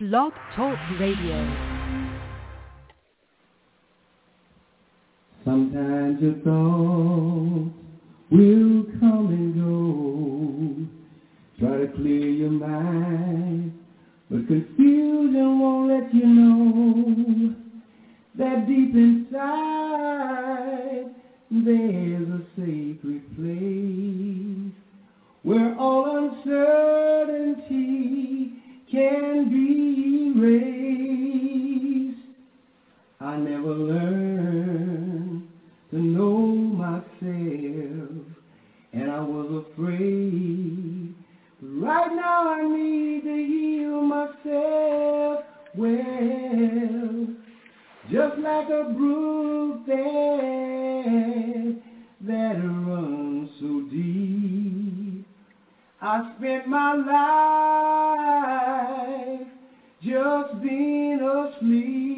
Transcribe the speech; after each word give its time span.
Blog 0.00 0.32
Talk 0.54 0.78
Radio. 1.00 1.38
Sometimes 5.44 6.22
your 6.22 6.34
thoughts 6.34 7.74
will 8.30 8.84
come 9.00 9.26
and 9.34 9.54
go. 9.60 10.86
Try 11.58 11.78
to 11.78 11.88
clear 11.96 12.28
your 12.28 12.50
mind, 12.50 13.76
but 14.30 14.46
confusion 14.46 15.58
won't 15.58 15.90
let 15.90 16.14
you 16.14 16.26
know 16.26 17.56
that 18.38 18.68
deep 18.68 18.94
inside 18.94 19.46
there's 21.50 22.28
a 22.28 22.42
sacred 22.54 23.34
place 23.34 24.72
where 25.42 25.74
all 25.76 26.18
uncertainty 26.18 27.07
can 28.98 29.48
be 29.48 29.66
erased. 30.40 32.18
I 33.20 33.36
never 33.36 33.74
learned 33.74 35.42
to 35.90 35.96
know 35.96 36.38
myself, 36.84 37.04
and 38.92 39.10
I 39.10 39.20
was 39.20 39.64
afraid. 39.64 41.14
But 41.60 41.70
right 41.86 42.12
now 42.14 42.48
I 42.56 42.62
need 42.76 43.22
to 43.22 43.36
heal 43.52 44.02
myself 44.02 45.44
well, 45.76 47.26
just 48.10 48.38
like 48.38 48.68
a 48.68 48.84
brook 48.98 49.86
that, 49.86 51.02
that 52.22 52.56
runs 52.88 53.50
so 53.60 53.80
deep. 53.92 54.47
I 56.00 56.32
spent 56.36 56.68
my 56.68 56.94
life 59.40 59.48
just 60.00 60.62
being 60.62 61.20
asleep. 61.20 62.12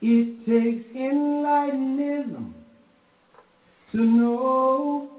It 0.00 0.44
takes 0.44 0.84
enlightenment 0.96 2.56
to 3.92 3.98
know 4.04 5.10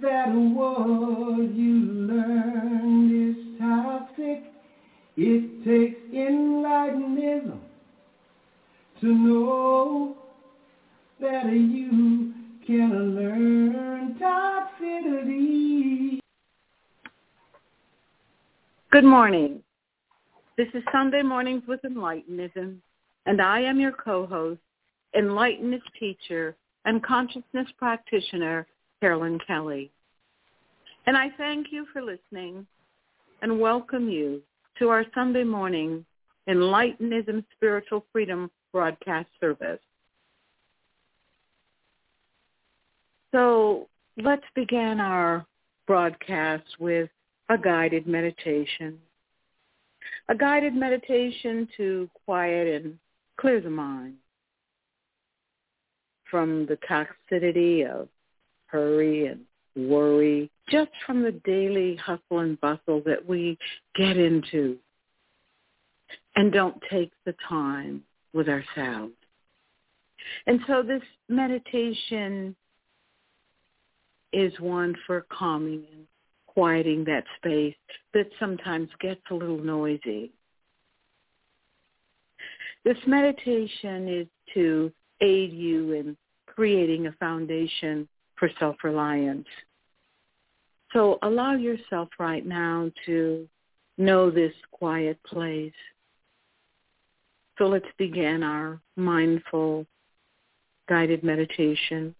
that 0.00 0.28
what 0.28 1.54
you 1.54 1.74
learn 2.08 3.10
is 3.28 3.36
toxic. 3.60 4.44
It 5.18 5.64
takes 5.64 6.00
enlightenment 6.14 7.60
to 9.02 9.06
know 9.06 10.17
Good 18.98 19.04
morning. 19.04 19.62
This 20.56 20.66
is 20.74 20.82
Sunday 20.90 21.22
Mornings 21.22 21.62
with 21.68 21.80
Enlightenism, 21.82 22.78
and 23.26 23.40
I 23.40 23.60
am 23.60 23.78
your 23.78 23.92
co-host, 23.92 24.58
Enlightenist 25.16 25.84
teacher 26.00 26.56
and 26.84 27.00
consciousness 27.00 27.68
practitioner, 27.78 28.66
Carolyn 29.00 29.38
Kelly. 29.46 29.92
And 31.06 31.16
I 31.16 31.28
thank 31.38 31.68
you 31.70 31.86
for 31.92 32.02
listening 32.02 32.66
and 33.40 33.60
welcome 33.60 34.08
you 34.08 34.42
to 34.80 34.88
our 34.88 35.04
Sunday 35.14 35.44
morning 35.44 36.04
Enlightenism 36.48 37.44
Spiritual 37.54 38.04
Freedom 38.10 38.50
broadcast 38.72 39.28
service. 39.38 39.78
So 43.30 43.86
let's 44.20 44.42
begin 44.56 44.98
our 44.98 45.46
broadcast 45.86 46.66
with 46.80 47.08
a 47.48 47.58
guided 47.58 48.06
meditation. 48.06 48.98
A 50.28 50.34
guided 50.34 50.74
meditation 50.74 51.68
to 51.76 52.08
quiet 52.24 52.82
and 52.82 52.98
clear 53.38 53.60
the 53.60 53.70
mind 53.70 54.14
from 56.30 56.66
the 56.66 56.78
toxicity 56.88 57.86
of 57.88 58.08
hurry 58.66 59.26
and 59.26 59.40
worry, 59.88 60.50
just 60.68 60.90
from 61.06 61.22
the 61.22 61.32
daily 61.44 61.96
hustle 61.96 62.40
and 62.40 62.60
bustle 62.60 63.00
that 63.06 63.26
we 63.26 63.56
get 63.96 64.16
into 64.16 64.76
and 66.36 66.52
don't 66.52 66.80
take 66.90 67.12
the 67.24 67.34
time 67.48 68.02
with 68.32 68.48
ourselves. 68.48 69.12
And 70.46 70.60
so 70.66 70.82
this 70.82 71.02
meditation 71.28 72.54
is 74.32 74.52
one 74.60 74.94
for 75.06 75.26
calming 75.30 75.84
and 75.92 76.06
quieting 76.58 77.04
that 77.04 77.22
space 77.36 77.76
that 78.14 78.26
sometimes 78.40 78.88
gets 78.98 79.20
a 79.30 79.34
little 79.34 79.62
noisy. 79.62 80.32
This 82.84 82.96
meditation 83.06 84.08
is 84.08 84.26
to 84.54 84.92
aid 85.20 85.52
you 85.52 85.92
in 85.92 86.16
creating 86.46 87.06
a 87.06 87.12
foundation 87.12 88.08
for 88.34 88.50
self-reliance. 88.58 89.46
So 90.92 91.20
allow 91.22 91.54
yourself 91.54 92.08
right 92.18 92.44
now 92.44 92.90
to 93.06 93.48
know 93.96 94.28
this 94.28 94.52
quiet 94.72 95.22
place. 95.22 95.72
So 97.58 97.68
let's 97.68 97.86
begin 97.98 98.42
our 98.42 98.80
mindful 98.96 99.86
guided 100.88 101.22
meditation. 101.22 102.16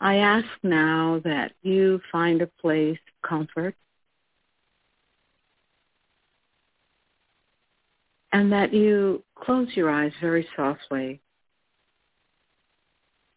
I 0.00 0.16
ask 0.16 0.46
now 0.62 1.20
that 1.24 1.52
you 1.62 2.00
find 2.12 2.40
a 2.40 2.46
place 2.46 2.98
of 3.08 3.28
comfort 3.28 3.74
and 8.32 8.52
that 8.52 8.72
you 8.72 9.24
close 9.34 9.68
your 9.74 9.90
eyes 9.90 10.12
very 10.20 10.46
softly 10.54 11.20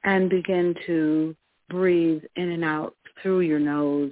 and 0.04 0.30
begin 0.30 0.76
to 0.86 1.36
breathe 1.70 2.24
in 2.36 2.52
and 2.52 2.64
out 2.64 2.96
through 3.22 3.42
your 3.42 3.60
nose 3.60 4.12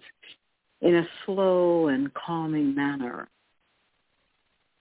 in 0.81 0.95
a 0.95 1.07
slow 1.25 1.87
and 1.87 2.13
calming 2.13 2.73
manner. 2.73 3.27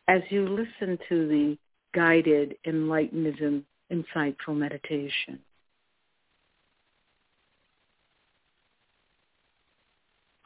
As 0.06 0.22
you 0.30 0.48
listen 0.48 0.98
to 1.08 1.28
the 1.28 1.58
guided 1.94 2.56
Enlightenism 2.66 3.64
insightful 3.90 4.56
meditation. 4.56 5.38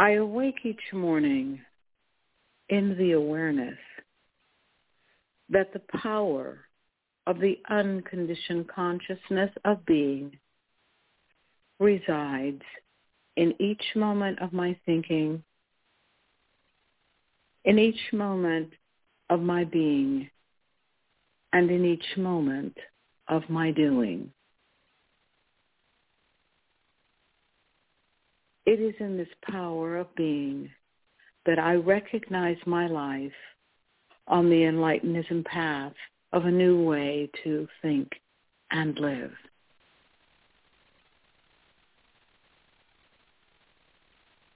I 0.03 0.15
awake 0.15 0.65
each 0.65 0.93
morning 0.93 1.61
in 2.69 2.99
the 2.99 3.13
awareness 3.13 3.79
that 5.49 5.73
the 5.73 5.83
power 5.97 6.59
of 7.29 7.39
the 7.39 7.61
unconditioned 7.71 8.67
consciousness 8.67 9.53
of 9.65 9.87
being 9.87 10.41
resides 11.79 12.63
in 13.37 13.55
each 13.61 13.85
moment 13.95 14.41
of 14.41 14.53
my 14.53 14.77
thinking, 14.87 15.45
in 17.65 17.79
each 17.79 18.13
moment 18.13 18.73
of 19.31 19.41
my 19.41 19.63
being, 19.63 20.29
and 21.53 21.71
in 21.71 21.85
each 21.85 22.17
moment 22.17 22.77
of 23.29 23.49
my 23.49 23.71
doing. 23.71 24.33
It 28.65 28.81
is 28.81 28.95
in 29.01 29.17
this 29.17 29.29
power 29.51 29.97
of 29.97 30.15
being 30.15 30.71
that 31.47 31.59
I 31.59 31.75
recognize 31.75 32.59
my 32.65 32.87
life 32.87 33.33
on 34.29 34.49
the 34.49 34.63
Enlightenism 34.63 35.45
path 35.45 35.95
of 36.33 36.45
a 36.45 36.51
new 36.51 36.83
way 36.85 37.29
to 37.43 37.67
think 37.83 38.09
and 38.71 38.97
live. 38.99 39.33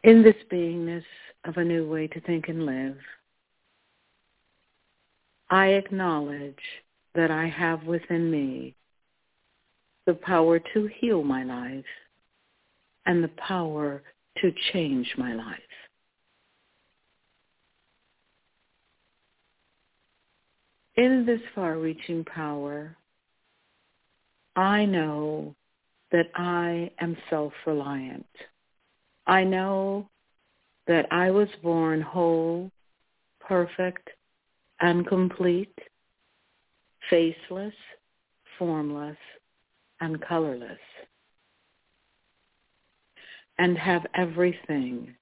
In 0.05 0.23
this 0.23 0.37
beingness 0.53 1.05
of 1.45 1.57
a 1.57 1.65
new 1.65 1.89
way 1.89 2.07
to 2.07 2.21
think 2.21 2.49
and 2.49 2.65
live, 2.65 2.97
I 5.51 5.69
acknowledge 5.69 6.55
that 7.17 7.33
I 7.33 7.49
have 7.49 7.83
within 7.85 8.31
me 8.31 8.75
the 10.07 10.15
power 10.15 10.61
to 10.61 10.87
heal 11.01 11.25
my 11.25 11.43
life 11.43 11.85
and 13.07 13.23
the 13.23 13.31
power 13.37 14.03
to 14.39 14.53
change 14.73 15.13
my 15.17 15.35
life. 15.35 15.59
In 20.97 21.25
this 21.27 21.41
far-reaching 21.55 22.25
power, 22.25 22.97
I 24.57 24.87
know 24.87 25.55
that 26.11 26.31
I 26.35 26.91
am 27.01 27.17
self-reliant. 27.29 28.27
I 29.27 29.45
know 29.45 30.09
that 30.87 31.07
I 31.11 31.31
was 31.31 31.49
born 31.63 32.01
whole, 32.01 32.71
perfect, 33.41 34.09
and 34.81 35.07
complete, 35.07 35.79
faceless, 37.11 37.75
formless, 38.59 39.17
and 40.01 40.21
colorless, 40.23 40.79
and 43.59 43.77
have 43.79 44.07
everything 44.15 45.15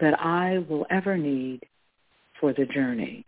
that 0.00 0.18
I 0.20 0.58
will 0.68 0.86
ever 0.90 1.16
need 1.16 1.60
for 2.40 2.52
the 2.52 2.66
journey. 2.66 3.24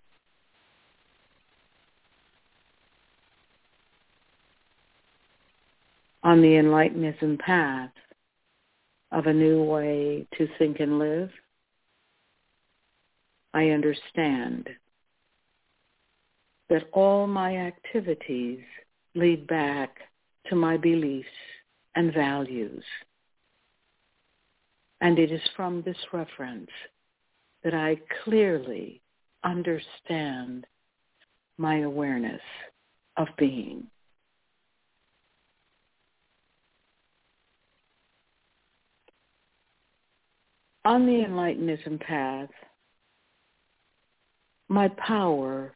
On 6.23 6.43
the 6.43 6.49
enlightenism 6.49 7.39
path 7.39 7.93
of 9.13 9.27
a 9.27 9.33
new 9.33 9.63
way 9.63 10.27
to 10.37 10.49
think 10.59 10.81
and 10.81 10.99
live, 10.99 11.31
I 13.55 13.71
understand 13.71 14.69
that 16.69 16.89
all 16.93 17.27
my 17.27 17.57
activities 17.57 18.59
lead 19.15 19.47
back 19.47 20.01
to 20.51 20.57
my 20.57 20.77
beliefs 20.77 21.29
and 21.95 22.13
values. 22.13 22.83
And 25.01 25.19
it 25.19 25.31
is 25.31 25.43
from 25.55 25.83
this 25.83 25.97
reference 26.13 26.71
that 27.63 27.75
I 27.75 28.01
clearly 28.25 29.03
understand 29.45 30.67
my 31.59 31.81
awareness 31.81 32.41
of 33.17 33.29
being. 33.39 33.87
On 40.85 41.05
the 41.05 41.25
Enlightenism 41.25 42.01
path, 42.01 42.51
my 44.69 44.89
power 44.89 45.75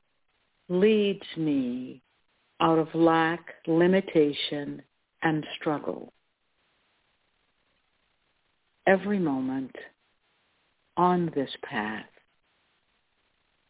leads 0.68 1.26
me 1.36 2.00
out 2.60 2.78
of 2.78 2.94
lack, 2.94 3.54
limitation, 3.66 4.80
and 5.22 5.44
struggle. 5.58 6.12
Every 8.90 9.20
moment 9.20 9.76
on 10.96 11.30
this 11.32 11.50
path, 11.62 12.10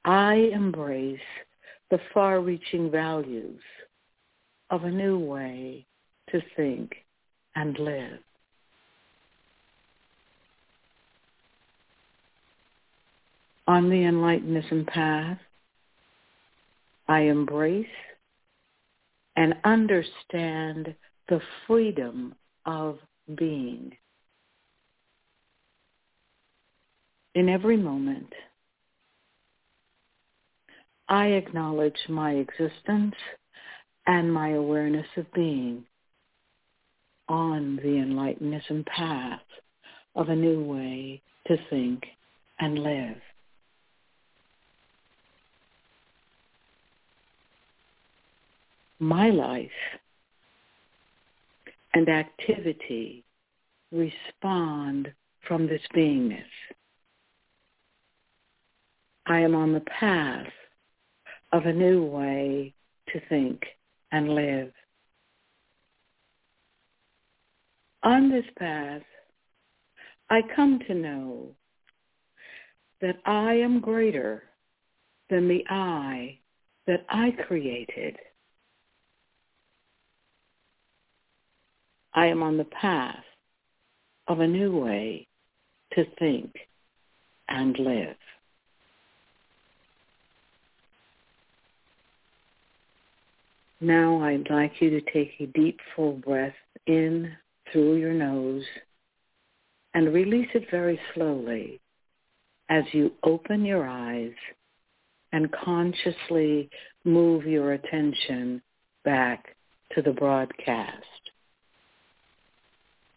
I 0.06 0.48
embrace 0.54 1.20
the 1.90 1.98
far-reaching 2.14 2.90
values 2.90 3.60
of 4.70 4.84
a 4.84 4.90
new 4.90 5.18
way 5.18 5.84
to 6.30 6.40
think 6.56 6.92
and 7.54 7.78
live. 7.78 8.20
On 13.66 13.90
the 13.90 13.96
Enlightenism 13.96 14.86
path, 14.86 15.38
I 17.08 17.20
embrace 17.24 17.86
and 19.36 19.52
understand 19.64 20.94
the 21.28 21.42
freedom 21.66 22.34
of 22.64 22.98
being. 23.36 23.92
In 27.34 27.48
every 27.48 27.76
moment, 27.76 28.32
I 31.08 31.26
acknowledge 31.26 31.98
my 32.08 32.32
existence 32.32 33.14
and 34.06 34.32
my 34.32 34.50
awareness 34.50 35.06
of 35.16 35.32
being 35.32 35.84
on 37.28 37.76
the 37.76 37.82
Enlightenism 37.82 38.86
path 38.86 39.40
of 40.16 40.28
a 40.28 40.36
new 40.36 40.62
way 40.62 41.22
to 41.46 41.56
think 41.70 42.04
and 42.58 42.78
live. 42.78 43.20
my 49.00 49.30
life 49.30 49.70
and 51.94 52.08
activity 52.08 53.24
respond 53.90 55.12
from 55.48 55.66
this 55.66 55.80
beingness. 55.96 56.44
I 59.26 59.40
am 59.40 59.54
on 59.54 59.72
the 59.72 59.80
path 59.80 60.46
of 61.52 61.66
a 61.66 61.72
new 61.72 62.04
way 62.04 62.74
to 63.12 63.20
think 63.28 63.62
and 64.12 64.34
live. 64.34 64.72
On 68.02 68.30
this 68.30 68.44
path, 68.58 69.02
I 70.30 70.40
come 70.54 70.80
to 70.86 70.94
know 70.94 71.48
that 73.00 73.16
I 73.26 73.54
am 73.54 73.80
greater 73.80 74.44
than 75.28 75.48
the 75.48 75.64
I 75.68 76.38
that 76.86 77.04
I 77.08 77.30
created 77.46 78.16
I 82.12 82.26
am 82.26 82.42
on 82.42 82.56
the 82.56 82.64
path 82.64 83.24
of 84.26 84.40
a 84.40 84.46
new 84.46 84.78
way 84.78 85.28
to 85.92 86.04
think 86.18 86.52
and 87.48 87.78
live. 87.78 88.16
Now 93.80 94.22
I'd 94.22 94.50
like 94.50 94.72
you 94.80 94.90
to 94.90 95.00
take 95.12 95.32
a 95.40 95.46
deep 95.46 95.80
full 95.96 96.12
breath 96.12 96.54
in 96.86 97.32
through 97.72 97.96
your 97.96 98.12
nose 98.12 98.64
and 99.94 100.12
release 100.12 100.48
it 100.54 100.70
very 100.70 101.00
slowly 101.14 101.80
as 102.68 102.84
you 102.92 103.12
open 103.22 103.64
your 103.64 103.86
eyes 103.86 104.34
and 105.32 105.50
consciously 105.52 106.68
move 107.04 107.46
your 107.46 107.72
attention 107.72 108.60
back 109.04 109.56
to 109.94 110.02
the 110.02 110.12
broadcast. 110.12 111.04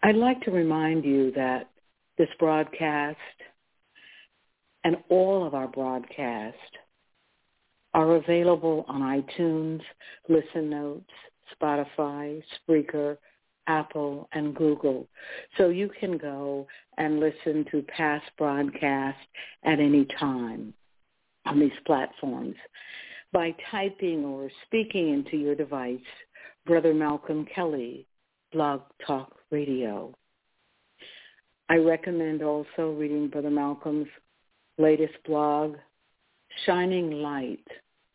I'd 0.02 0.16
like 0.16 0.42
to 0.42 0.52
remind 0.52 1.04
you 1.04 1.32
that 1.34 1.70
this 2.18 2.30
broadcast 2.40 3.18
and 4.84 4.98
all 5.10 5.46
of 5.46 5.54
our 5.54 5.68
broadcasts 5.68 6.60
are 7.94 8.16
available 8.16 8.86
on 8.88 9.02
iTunes, 9.02 9.82
Listen 10.28 10.70
Notes, 10.70 11.10
Spotify, 11.62 12.42
Spreaker, 12.58 13.18
Apple, 13.68 14.28
and 14.34 14.56
Google. 14.56 15.08
So 15.58 15.70
you 15.70 15.90
can 16.00 16.18
go 16.18 16.68
and 16.98 17.20
listen 17.20 17.66
to 17.72 17.82
past 17.84 18.26
broadcasts 18.38 19.22
at 19.64 19.80
any 19.80 20.06
time 20.20 20.74
on 21.46 21.60
these 21.60 21.72
platforms 21.86 22.56
by 23.32 23.56
typing 23.72 24.26
or 24.26 24.50
speaking 24.66 25.14
into 25.14 25.38
your 25.38 25.56
device 25.56 26.00
Brother 26.66 26.94
Malcolm 26.94 27.46
Kelly, 27.54 28.06
Blog 28.54 28.82
Talk 29.06 29.36
Radio. 29.52 30.14
I 31.70 31.76
recommend 31.76 32.44
also 32.44 32.92
reading 32.92 33.28
Brother 33.28 33.50
Malcolm's 33.50 34.08
latest 34.78 35.16
blog, 35.26 35.76
Shining 36.66 37.12
Light 37.12 37.68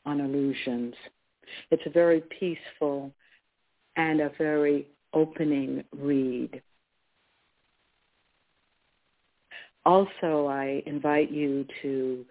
on 0.06 0.20
Illusions. 0.20 0.94
It's 1.70 1.82
a 1.86 1.90
very 1.90 2.22
peaceful 2.38 3.12
and 3.96 4.20
a 4.20 4.30
very 4.38 4.88
opening 5.12 5.84
read. 5.96 6.62
Also, 9.84 10.46
I 10.46 10.82
invite 10.86 11.30
you 11.30 11.66
to 11.82 12.24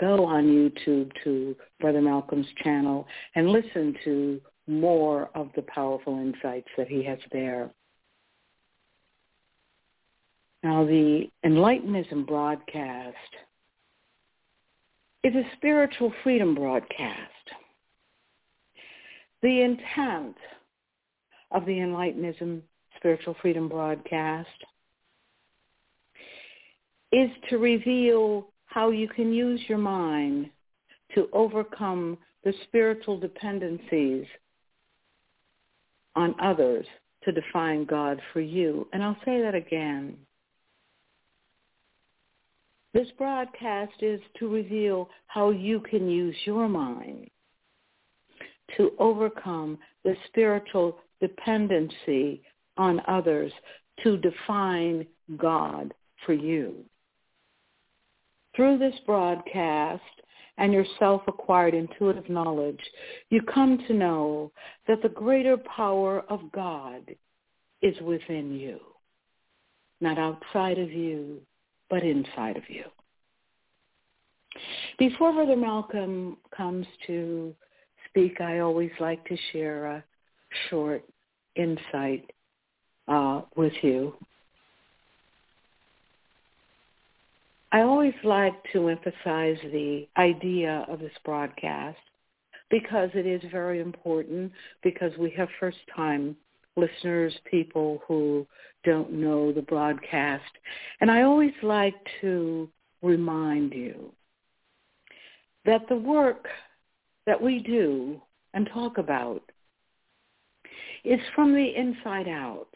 go 0.00 0.24
on 0.24 0.44
YouTube 0.46 1.10
to 1.24 1.56
Brother 1.80 2.00
Malcolm's 2.00 2.46
channel 2.62 3.06
and 3.34 3.50
listen 3.50 3.96
to 4.04 4.40
more 4.66 5.28
of 5.34 5.50
the 5.56 5.62
powerful 5.62 6.18
insights 6.18 6.68
that 6.78 6.88
he 6.88 7.02
has 7.04 7.18
there. 7.32 7.70
Now, 10.62 10.84
the 10.84 11.28
Enlightenism 11.44 12.26
broadcast 12.26 13.16
is 15.22 15.34
a 15.34 15.42
spiritual 15.56 16.12
freedom 16.22 16.54
broadcast. 16.54 17.18
The 19.42 19.62
intent 19.62 20.36
of 21.50 21.64
the 21.66 21.72
Enlightenism 21.72 22.60
spiritual 22.96 23.34
freedom 23.40 23.68
broadcast 23.68 24.48
is 27.12 27.30
to 27.48 27.58
reveal 27.58 28.48
how 28.66 28.90
you 28.90 29.08
can 29.08 29.32
use 29.32 29.60
your 29.68 29.78
mind 29.78 30.50
to 31.14 31.28
overcome 31.32 32.16
the 32.44 32.52
spiritual 32.64 33.18
dependencies 33.18 34.26
on 36.14 36.34
others 36.40 36.86
to 37.24 37.32
define 37.32 37.84
God 37.84 38.20
for 38.32 38.40
you. 38.40 38.86
And 38.92 39.02
I'll 39.02 39.16
say 39.24 39.42
that 39.42 39.54
again. 39.54 40.16
This 42.92 43.08
broadcast 43.16 43.92
is 44.00 44.20
to 44.38 44.48
reveal 44.48 45.08
how 45.28 45.50
you 45.50 45.80
can 45.80 46.08
use 46.08 46.36
your 46.44 46.68
mind 46.68 47.30
to 48.76 48.92
overcome 48.98 49.78
the 50.04 50.14
spiritual 50.26 50.98
dependency 51.20 52.42
on 52.76 53.00
others 53.06 53.52
to 54.02 54.16
define 54.16 55.06
God 55.36 55.92
for 56.24 56.32
you. 56.32 56.84
Through 58.56 58.78
this 58.78 58.94
broadcast 59.06 60.02
and 60.58 60.72
your 60.72 60.84
self-acquired 60.98 61.74
intuitive 61.74 62.28
knowledge, 62.28 62.80
you 63.30 63.40
come 63.42 63.78
to 63.86 63.94
know 63.94 64.50
that 64.88 65.02
the 65.02 65.08
greater 65.08 65.56
power 65.56 66.24
of 66.28 66.40
God 66.52 67.02
is 67.82 67.94
within 68.02 68.52
you, 68.52 68.80
not 70.00 70.18
outside 70.18 70.78
of 70.78 70.90
you, 70.90 71.40
but 71.90 72.02
inside 72.02 72.56
of 72.56 72.62
you. 72.68 72.84
Before 74.98 75.32
Brother 75.32 75.56
Malcolm 75.56 76.36
comes 76.56 76.86
to 77.06 77.54
speak, 78.08 78.40
I 78.40 78.60
always 78.60 78.90
like 79.00 79.24
to 79.26 79.36
share 79.52 79.86
a 79.86 80.04
short 80.68 81.04
insight 81.56 82.30
uh, 83.08 83.42
with 83.56 83.72
you. 83.82 84.14
I 87.72 87.82
always 87.82 88.14
like 88.24 88.54
to 88.72 88.88
emphasize 88.88 89.58
the 89.72 90.08
idea 90.16 90.84
of 90.88 90.98
this 90.98 91.12
broadcast 91.24 91.98
because 92.68 93.10
it 93.14 93.26
is 93.26 93.42
very 93.52 93.80
important 93.80 94.52
because 94.82 95.12
we 95.18 95.30
have 95.36 95.48
first-time 95.60 96.36
listeners, 96.80 97.34
people 97.50 98.02
who 98.08 98.46
don't 98.84 99.12
know 99.12 99.52
the 99.52 99.62
broadcast. 99.62 100.50
And 101.00 101.10
I 101.10 101.22
always 101.22 101.52
like 101.62 101.94
to 102.20 102.68
remind 103.02 103.72
you 103.72 104.12
that 105.64 105.88
the 105.88 105.96
work 105.96 106.48
that 107.26 107.40
we 107.40 107.60
do 107.60 108.20
and 108.54 108.68
talk 108.72 108.98
about 108.98 109.42
is 111.04 111.20
from 111.34 111.52
the 111.54 111.76
inside 111.76 112.28
out. 112.28 112.68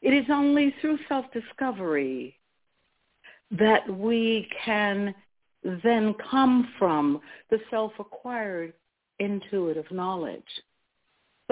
It 0.00 0.12
is 0.12 0.26
only 0.30 0.74
through 0.80 0.98
self-discovery 1.08 2.36
that 3.52 3.88
we 3.96 4.48
can 4.64 5.14
then 5.84 6.14
come 6.30 6.68
from 6.78 7.20
the 7.50 7.58
self-acquired 7.70 8.72
intuitive 9.20 9.90
knowledge. 9.92 10.42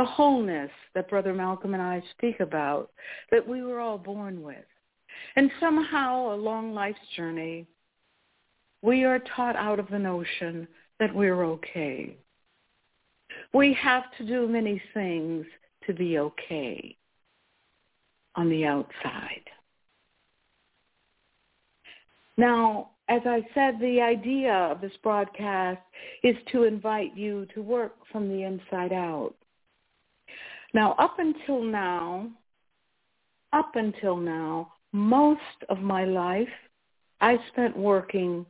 The 0.00 0.06
wholeness 0.06 0.70
that 0.94 1.10
Brother 1.10 1.34
Malcolm 1.34 1.74
and 1.74 1.82
I 1.82 2.02
speak 2.16 2.40
about 2.40 2.90
that 3.30 3.46
we 3.46 3.62
were 3.62 3.80
all 3.80 3.98
born 3.98 4.42
with. 4.42 4.64
And 5.36 5.50
somehow 5.60 6.32
along 6.32 6.72
life's 6.72 6.98
journey, 7.14 7.66
we 8.80 9.04
are 9.04 9.18
taught 9.36 9.56
out 9.56 9.78
of 9.78 9.88
the 9.90 9.98
notion 9.98 10.66
that 11.00 11.14
we're 11.14 11.44
okay. 11.44 12.16
We 13.52 13.74
have 13.74 14.04
to 14.16 14.26
do 14.26 14.48
many 14.48 14.80
things 14.94 15.44
to 15.86 15.92
be 15.92 16.18
okay 16.18 16.96
on 18.36 18.48
the 18.48 18.64
outside. 18.64 19.44
Now, 22.38 22.92
as 23.10 23.20
I 23.26 23.46
said, 23.52 23.78
the 23.78 24.00
idea 24.00 24.54
of 24.54 24.80
this 24.80 24.96
broadcast 25.02 25.82
is 26.22 26.36
to 26.52 26.64
invite 26.64 27.14
you 27.14 27.46
to 27.52 27.60
work 27.60 27.96
from 28.10 28.30
the 28.30 28.44
inside 28.44 28.94
out. 28.94 29.34
Now, 30.72 30.94
up 30.98 31.18
until 31.18 31.62
now, 31.62 32.30
up 33.52 33.72
until 33.74 34.16
now, 34.16 34.72
most 34.92 35.40
of 35.68 35.78
my 35.78 36.04
life 36.04 36.48
I 37.20 37.38
spent 37.52 37.76
working 37.76 38.46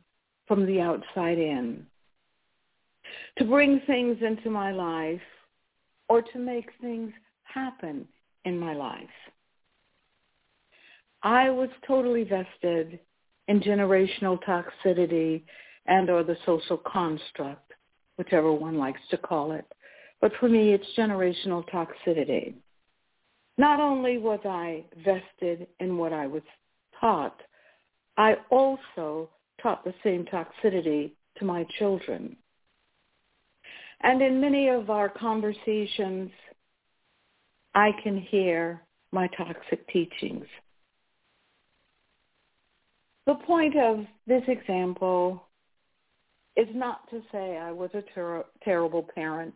from 0.47 0.65
the 0.65 0.81
outside 0.81 1.37
in 1.37 1.85
to 3.37 3.45
bring 3.45 3.81
things 3.87 4.17
into 4.21 4.49
my 4.49 4.71
life 4.71 5.21
or 6.09 6.21
to 6.21 6.39
make 6.39 6.69
things 6.81 7.11
happen 7.43 8.07
in 8.45 8.59
my 8.59 8.73
life. 8.73 9.07
I 11.23 11.49
was 11.49 11.69
totally 11.87 12.23
vested 12.23 12.99
in 13.47 13.61
generational 13.61 14.39
toxicity 14.43 15.43
and 15.85 16.09
or 16.09 16.23
the 16.23 16.37
social 16.45 16.77
construct, 16.77 17.73
whichever 18.17 18.51
one 18.51 18.77
likes 18.77 19.01
to 19.11 19.17
call 19.17 19.51
it. 19.51 19.65
But 20.21 20.31
for 20.39 20.47
me, 20.47 20.73
it's 20.73 20.85
generational 20.95 21.67
toxicity. 21.69 22.53
Not 23.57 23.79
only 23.79 24.19
was 24.19 24.39
I 24.45 24.85
vested 25.03 25.67
in 25.79 25.97
what 25.97 26.13
I 26.13 26.27
was 26.27 26.43
taught, 26.99 27.41
I 28.17 28.35
also 28.51 29.29
taught 29.61 29.83
the 29.83 29.93
same 30.03 30.25
toxicity 30.25 31.11
to 31.37 31.45
my 31.45 31.65
children. 31.77 32.37
And 34.01 34.21
in 34.21 34.39
many 34.39 34.69
of 34.69 34.89
our 34.89 35.09
conversations, 35.09 36.31
I 37.73 37.91
can 38.03 38.17
hear 38.17 38.81
my 39.11 39.27
toxic 39.37 39.87
teachings. 39.89 40.45
The 43.25 43.35
point 43.35 43.77
of 43.77 44.05
this 44.27 44.43
example 44.47 45.43
is 46.57 46.67
not 46.73 47.09
to 47.11 47.21
say 47.31 47.57
I 47.57 47.71
was 47.71 47.91
a 47.93 48.01
ter- 48.13 48.45
terrible 48.63 49.07
parent 49.15 49.55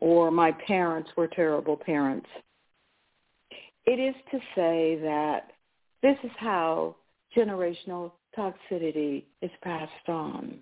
or 0.00 0.30
my 0.30 0.50
parents 0.50 1.10
were 1.16 1.28
terrible 1.28 1.76
parents. 1.76 2.26
It 3.86 4.00
is 4.00 4.14
to 4.32 4.38
say 4.54 4.98
that 5.02 5.52
this 6.02 6.16
is 6.24 6.30
how 6.38 6.96
generational 7.36 8.12
toxicity 8.36 9.24
is 9.42 9.50
passed 9.62 10.08
on. 10.08 10.58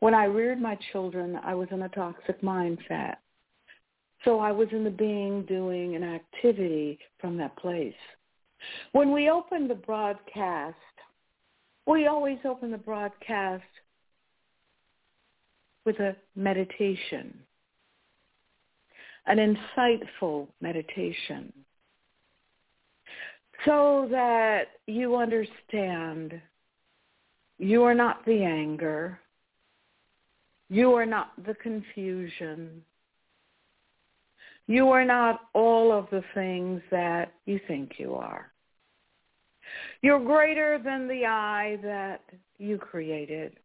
When 0.00 0.14
I 0.14 0.24
reared 0.24 0.60
my 0.60 0.76
children, 0.90 1.38
I 1.44 1.54
was 1.54 1.68
in 1.70 1.82
a 1.82 1.88
toxic 1.90 2.40
mindset. 2.42 3.16
So 4.24 4.40
I 4.40 4.50
was 4.50 4.68
in 4.72 4.82
the 4.82 4.90
being, 4.90 5.44
doing, 5.46 5.94
an 5.94 6.02
activity 6.02 6.98
from 7.20 7.36
that 7.38 7.56
place. 7.56 7.94
When 8.92 9.12
we 9.12 9.30
open 9.30 9.68
the 9.68 9.74
broadcast, 9.74 10.76
we 11.86 12.06
always 12.06 12.38
open 12.44 12.72
the 12.72 12.78
broadcast 12.78 13.62
with 15.84 15.98
a 16.00 16.16
meditation, 16.36 17.38
an 19.26 19.38
insightful 19.76 20.48
meditation, 20.60 21.52
so 23.64 24.08
that 24.10 24.64
you 24.86 25.16
understand 25.16 26.40
you 27.58 27.82
are 27.84 27.94
not 27.94 28.24
the 28.26 28.42
anger, 28.42 29.20
you 30.68 30.92
are 30.94 31.06
not 31.06 31.32
the 31.46 31.54
confusion, 31.54 32.82
you 34.66 34.88
are 34.88 35.04
not 35.04 35.42
all 35.52 35.92
of 35.92 36.08
the 36.10 36.24
things 36.34 36.80
that 36.90 37.32
you 37.46 37.60
think 37.68 37.92
you 37.98 38.14
are. 38.14 38.50
You're 40.02 40.24
greater 40.24 40.80
than 40.82 41.06
the 41.06 41.26
I 41.26 41.78
that 41.82 42.22
you 42.58 42.78
created. 42.78 43.58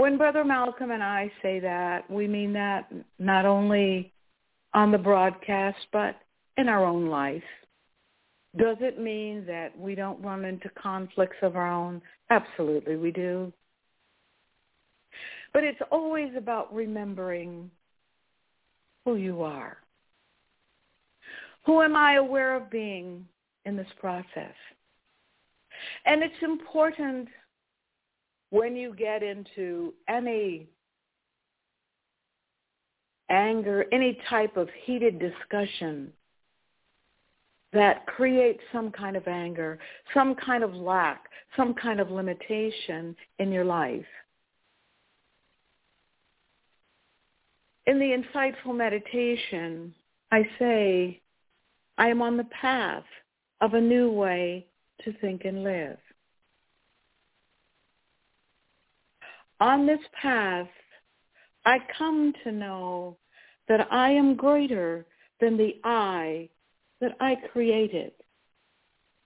When 0.00 0.16
Brother 0.16 0.44
Malcolm 0.44 0.92
and 0.92 1.02
I 1.02 1.30
say 1.42 1.60
that, 1.60 2.10
we 2.10 2.26
mean 2.26 2.54
that 2.54 2.90
not 3.18 3.44
only 3.44 4.14
on 4.72 4.90
the 4.90 4.96
broadcast, 4.96 5.76
but 5.92 6.16
in 6.56 6.70
our 6.70 6.86
own 6.86 7.10
life. 7.10 7.42
Does 8.56 8.78
it 8.80 8.98
mean 8.98 9.44
that 9.46 9.78
we 9.78 9.94
don't 9.94 10.22
run 10.22 10.46
into 10.46 10.70
conflicts 10.70 11.36
of 11.42 11.54
our 11.54 11.70
own? 11.70 12.00
Absolutely, 12.30 12.96
we 12.96 13.10
do. 13.10 13.52
But 15.52 15.64
it's 15.64 15.82
always 15.92 16.30
about 16.34 16.74
remembering 16.74 17.70
who 19.04 19.16
you 19.16 19.42
are. 19.42 19.76
Who 21.66 21.82
am 21.82 21.94
I 21.94 22.14
aware 22.14 22.56
of 22.56 22.70
being 22.70 23.26
in 23.66 23.76
this 23.76 23.92
process? 24.00 24.54
And 26.06 26.22
it's 26.22 26.42
important 26.42 27.28
when 28.50 28.76
you 28.76 28.94
get 28.94 29.22
into 29.22 29.94
any 30.08 30.68
anger, 33.30 33.86
any 33.92 34.18
type 34.28 34.56
of 34.56 34.68
heated 34.84 35.18
discussion 35.18 36.12
that 37.72 38.04
creates 38.06 38.60
some 38.72 38.90
kind 38.90 39.16
of 39.16 39.26
anger, 39.28 39.78
some 40.12 40.34
kind 40.34 40.64
of 40.64 40.74
lack, 40.74 41.26
some 41.56 41.72
kind 41.74 42.00
of 42.00 42.10
limitation 42.10 43.14
in 43.38 43.52
your 43.52 43.64
life. 43.64 44.04
In 47.86 47.98
the 47.98 48.16
insightful 48.16 48.76
meditation, 48.76 49.94
I 50.32 50.42
say, 50.58 51.20
I 51.96 52.08
am 52.08 52.22
on 52.22 52.36
the 52.36 52.44
path 52.44 53.04
of 53.60 53.74
a 53.74 53.80
new 53.80 54.10
way 54.10 54.66
to 55.04 55.12
think 55.20 55.44
and 55.44 55.62
live. 55.62 55.98
On 59.60 59.86
this 59.86 60.00
path, 60.20 60.68
I 61.66 61.78
come 61.98 62.32
to 62.44 62.52
know 62.52 63.18
that 63.68 63.92
I 63.92 64.10
am 64.10 64.34
greater 64.34 65.06
than 65.40 65.56
the 65.56 65.76
I 65.84 66.48
that 67.00 67.12
I 67.20 67.36
created. 67.52 68.12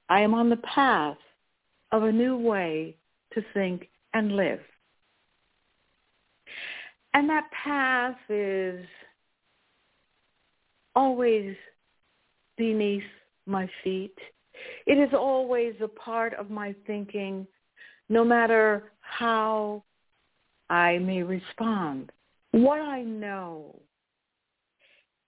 I 0.08 0.20
am 0.20 0.34
on 0.34 0.50
the 0.50 0.58
path 0.58 1.16
of 1.92 2.02
a 2.02 2.12
new 2.12 2.36
way 2.36 2.96
to 3.32 3.42
think 3.54 3.88
and 4.12 4.36
live. 4.36 4.60
And 7.14 7.28
that 7.30 7.48
path 7.52 8.16
is 8.28 8.84
always 10.96 11.54
beneath 12.56 13.02
my 13.46 13.68
feet. 13.82 14.16
It 14.86 14.98
is 14.98 15.14
always 15.14 15.74
a 15.80 15.88
part 15.88 16.34
of 16.34 16.50
my 16.50 16.74
thinking, 16.86 17.46
no 18.08 18.24
matter 18.24 18.92
how 19.00 19.84
I 20.70 20.98
may 20.98 21.22
respond. 21.22 22.10
What 22.52 22.80
I 22.80 23.02
know 23.02 23.78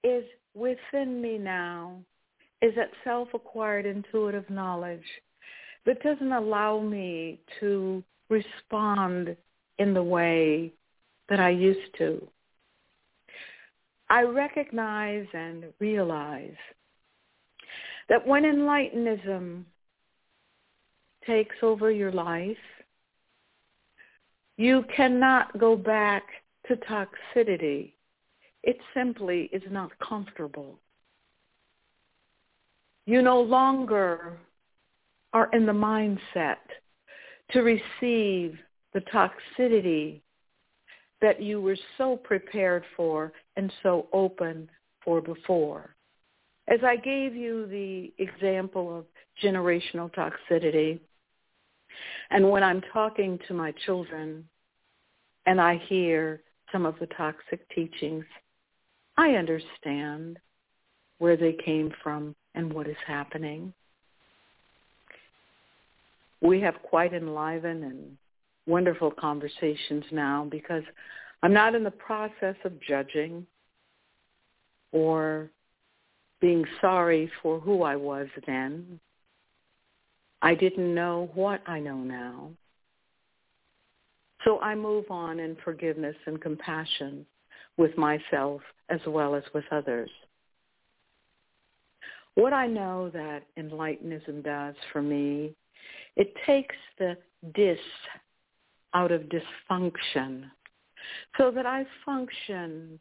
is 0.04 0.24
within 0.54 1.20
me 1.20 1.38
now 1.38 1.98
is 2.62 2.74
that 2.76 2.90
self-acquired 3.04 3.84
intuitive 3.86 4.48
knowledge 4.48 5.04
that 5.84 6.02
doesn't 6.02 6.32
allow 6.32 6.80
me 6.80 7.40
to 7.60 8.02
respond 8.28 9.36
in 9.78 9.94
the 9.94 10.02
way 10.02 10.72
that 11.28 11.40
I 11.40 11.50
used 11.50 11.94
to. 11.98 12.26
I 14.08 14.22
recognize 14.22 15.26
and 15.32 15.64
realize 15.80 16.54
that 18.08 18.26
when 18.26 18.44
enlightenism 18.44 19.64
takes 21.26 21.56
over 21.62 21.90
your 21.90 22.12
life, 22.12 22.56
you 24.56 24.84
cannot 24.94 25.58
go 25.58 25.76
back 25.76 26.24
to 26.66 26.76
toxicity. 26.76 27.92
It 28.62 28.78
simply 28.94 29.48
is 29.52 29.62
not 29.70 29.90
comfortable. 29.98 30.78
You 33.04 33.22
no 33.22 33.40
longer 33.40 34.38
are 35.32 35.48
in 35.52 35.66
the 35.66 35.72
mindset 35.72 36.56
to 37.52 37.60
receive 37.60 38.58
the 38.94 39.00
toxicity 39.12 40.20
that 41.20 41.40
you 41.40 41.60
were 41.60 41.76
so 41.98 42.16
prepared 42.16 42.84
for 42.96 43.32
and 43.56 43.72
so 43.82 44.06
open 44.12 44.68
for 45.04 45.20
before. 45.20 45.94
As 46.68 46.80
I 46.82 46.96
gave 46.96 47.34
you 47.34 47.66
the 47.66 48.12
example 48.18 48.98
of 48.98 49.04
generational 49.42 50.10
toxicity, 50.12 50.98
and 52.30 52.48
when 52.48 52.62
I'm 52.62 52.82
talking 52.92 53.38
to 53.48 53.54
my 53.54 53.72
children 53.84 54.48
and 55.46 55.60
I 55.60 55.76
hear 55.88 56.42
some 56.72 56.86
of 56.86 56.98
the 56.98 57.06
toxic 57.06 57.68
teachings, 57.74 58.24
I 59.16 59.30
understand 59.30 60.38
where 61.18 61.36
they 61.36 61.56
came 61.64 61.92
from 62.02 62.34
and 62.54 62.72
what 62.72 62.88
is 62.88 62.96
happening. 63.06 63.72
We 66.40 66.60
have 66.60 66.74
quite 66.82 67.14
enlivened 67.14 67.84
and 67.84 68.18
wonderful 68.66 69.10
conversations 69.10 70.04
now 70.10 70.46
because 70.50 70.82
I'm 71.42 71.52
not 71.52 71.74
in 71.74 71.84
the 71.84 71.90
process 71.90 72.56
of 72.64 72.80
judging 72.80 73.46
or 74.92 75.50
being 76.40 76.64
sorry 76.80 77.30
for 77.42 77.60
who 77.60 77.82
I 77.82 77.96
was 77.96 78.28
then. 78.46 79.00
I 80.46 80.54
didn't 80.54 80.94
know 80.94 81.28
what 81.34 81.60
I 81.66 81.80
know 81.80 81.96
now. 81.96 82.50
So 84.44 84.60
I 84.60 84.76
move 84.76 85.06
on 85.10 85.40
in 85.40 85.56
forgiveness 85.64 86.14
and 86.26 86.40
compassion 86.40 87.26
with 87.76 87.98
myself 87.98 88.60
as 88.88 89.00
well 89.08 89.34
as 89.34 89.42
with 89.52 89.64
others. 89.72 90.08
What 92.36 92.52
I 92.52 92.68
know 92.68 93.10
that 93.12 93.42
Enlightenism 93.58 94.44
does 94.44 94.76
for 94.92 95.02
me, 95.02 95.52
it 96.14 96.32
takes 96.46 96.76
the 97.00 97.16
dis 97.52 97.80
out 98.94 99.10
of 99.10 99.22
dysfunction 99.22 100.44
so 101.38 101.50
that 101.50 101.66
I 101.66 101.84
function 102.04 103.00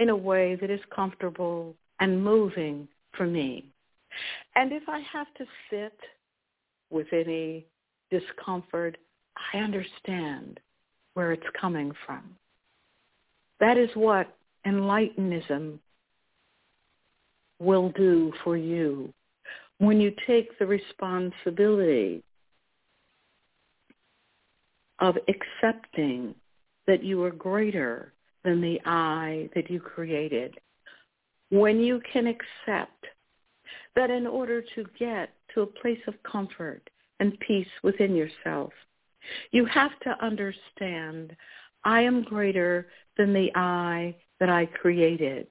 in 0.00 0.08
a 0.08 0.16
way 0.16 0.56
that 0.56 0.70
is 0.70 0.80
comfortable 0.92 1.76
and 2.00 2.24
moving 2.24 2.88
for 3.16 3.28
me. 3.28 3.66
And 4.56 4.72
if 4.72 4.88
I 4.88 4.98
have 5.12 5.32
to 5.38 5.44
sit 5.70 5.96
with 6.90 7.06
any 7.12 7.66
discomfort, 8.10 8.96
I 9.54 9.58
understand 9.58 10.60
where 11.14 11.32
it's 11.32 11.46
coming 11.60 11.92
from. 12.06 12.22
That 13.60 13.76
is 13.76 13.90
what 13.94 14.34
Enlightenism 14.66 15.78
will 17.58 17.90
do 17.90 18.32
for 18.42 18.56
you 18.56 19.12
when 19.78 20.00
you 20.00 20.12
take 20.26 20.58
the 20.58 20.66
responsibility 20.66 22.22
of 24.98 25.16
accepting 25.28 26.34
that 26.86 27.02
you 27.02 27.22
are 27.24 27.30
greater 27.30 28.12
than 28.44 28.60
the 28.60 28.78
I 28.84 29.48
that 29.54 29.70
you 29.70 29.80
created. 29.80 30.58
When 31.50 31.80
you 31.80 32.02
can 32.12 32.26
accept 32.26 33.06
that 33.96 34.10
in 34.10 34.26
order 34.26 34.62
to 34.74 34.84
get 34.98 35.30
to 35.54 35.62
a 35.62 35.66
place 35.66 36.00
of 36.06 36.22
comfort 36.22 36.88
and 37.18 37.38
peace 37.40 37.68
within 37.82 38.14
yourself, 38.14 38.72
you 39.50 39.64
have 39.66 39.98
to 40.00 40.24
understand 40.24 41.36
I 41.84 42.00
am 42.02 42.22
greater 42.22 42.88
than 43.16 43.32
the 43.32 43.50
I 43.54 44.16
that 44.38 44.48
I 44.48 44.66
created. 44.66 45.46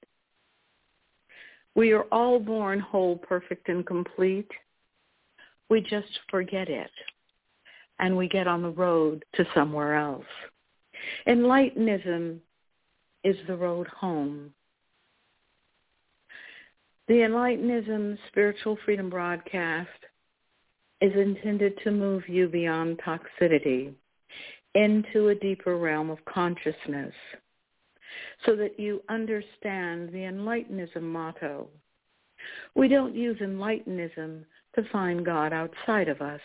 We 1.76 1.92
are 1.92 2.04
all 2.12 2.40
born 2.40 2.80
whole, 2.80 3.18
perfect, 3.18 3.70
and 3.70 3.86
complete. 3.86 4.50
We 5.70 5.82
just 5.82 6.20
forget 6.30 6.68
it. 6.70 6.92
And 8.00 8.16
we 8.16 8.28
get 8.28 8.48
on 8.48 8.62
the 8.62 8.72
road 8.72 9.24
to 9.36 9.46
somewhere 9.54 9.96
else. 9.96 10.26
Enlightenism 11.28 12.40
is 13.24 13.36
the 13.48 13.56
road 13.56 13.88
home. 13.88 14.54
The 17.10 17.16
Enlightenism 17.16 18.20
Spiritual 18.28 18.78
Freedom 18.86 19.10
Broadcast 19.10 19.90
is 21.02 21.12
intended 21.16 21.74
to 21.84 21.90
move 21.90 22.30
you 22.30 22.48
beyond 22.48 23.00
toxicity 23.00 23.96
into 24.76 25.30
a 25.30 25.36
deeper 25.36 25.76
realm 25.76 26.12
of 26.12 26.24
consciousness 26.26 27.16
so 28.46 28.56
that 28.56 28.80
you 28.80 29.02
understand 29.10 30.10
the 30.10 30.20
Enlightenism 30.20 31.02
motto. 31.02 31.68
We 32.76 32.88
don't 32.88 33.16
use 33.16 33.40
Enlightenism 33.40 34.46
to 34.76 34.90
find 34.92 35.26
God 35.26 35.52
outside 35.52 36.10
of 36.10 36.22
us. 36.22 36.42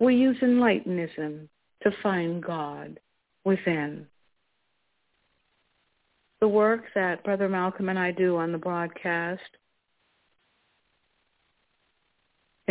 We 0.00 0.16
use 0.16 0.38
Enlightenism 0.42 1.46
to 1.84 1.90
find 2.02 2.42
God 2.42 2.98
within. 3.44 4.08
The 6.40 6.48
work 6.48 6.86
that 6.96 7.22
Brother 7.22 7.48
Malcolm 7.48 7.88
and 7.88 7.98
I 8.00 8.10
do 8.10 8.36
on 8.36 8.50
the 8.50 8.58
broadcast, 8.58 9.40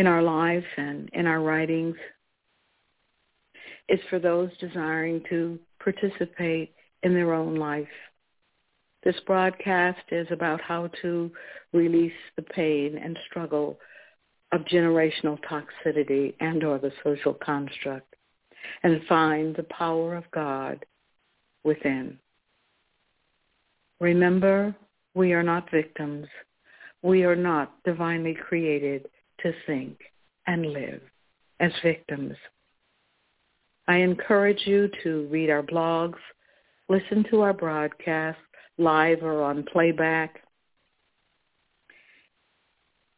in 0.00 0.06
our 0.06 0.22
lives 0.22 0.64
and 0.78 1.10
in 1.12 1.26
our 1.26 1.42
writings, 1.42 1.94
is 3.90 4.00
for 4.08 4.18
those 4.18 4.48
desiring 4.56 5.22
to 5.28 5.58
participate 5.78 6.72
in 7.02 7.12
their 7.12 7.34
own 7.34 7.56
life. 7.56 7.86
This 9.04 9.16
broadcast 9.26 10.00
is 10.10 10.26
about 10.30 10.58
how 10.62 10.88
to 11.02 11.30
release 11.74 12.14
the 12.36 12.42
pain 12.42 12.96
and 12.96 13.18
struggle 13.28 13.78
of 14.52 14.62
generational 14.62 15.38
toxicity 15.44 16.32
and 16.40 16.64
or 16.64 16.78
the 16.78 16.92
social 17.04 17.34
construct 17.34 18.16
and 18.82 19.02
find 19.06 19.54
the 19.54 19.64
power 19.64 20.16
of 20.16 20.24
God 20.30 20.82
within. 21.62 22.18
Remember, 24.00 24.74
we 25.12 25.34
are 25.34 25.42
not 25.42 25.70
victims. 25.70 26.26
We 27.02 27.24
are 27.24 27.36
not 27.36 27.74
divinely 27.84 28.34
created 28.34 29.06
to 29.42 29.52
think 29.66 29.98
and 30.46 30.72
live 30.72 31.00
as 31.60 31.72
victims. 31.82 32.36
I 33.88 33.96
encourage 33.96 34.66
you 34.66 34.88
to 35.02 35.28
read 35.30 35.50
our 35.50 35.62
blogs, 35.62 36.18
listen 36.88 37.24
to 37.30 37.40
our 37.40 37.52
broadcasts 37.52 38.40
live 38.80 39.22
or 39.22 39.42
on 39.42 39.64
playback 39.64 40.40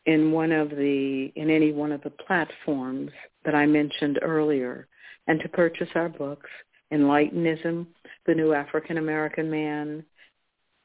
in 0.07 0.33
one 0.33 0.51
of 0.51 0.71
the 0.71 1.33
in 1.37 1.49
any 1.49 1.73
one 1.73 1.93
of 1.93 2.03
the 2.03 2.11
platforms 2.11 3.11
that 3.45 3.55
I 3.55 3.67
mentioned 3.67 4.19
earlier 4.23 4.89
and 5.29 5.39
to 5.41 5.49
purchase 5.49 5.89
our 5.95 6.09
books, 6.09 6.51
Enlightenism, 6.93 7.87
The 8.27 8.35
New 8.35 8.53
African 8.53 8.99
American 8.99 9.49
Man, 9.49 10.05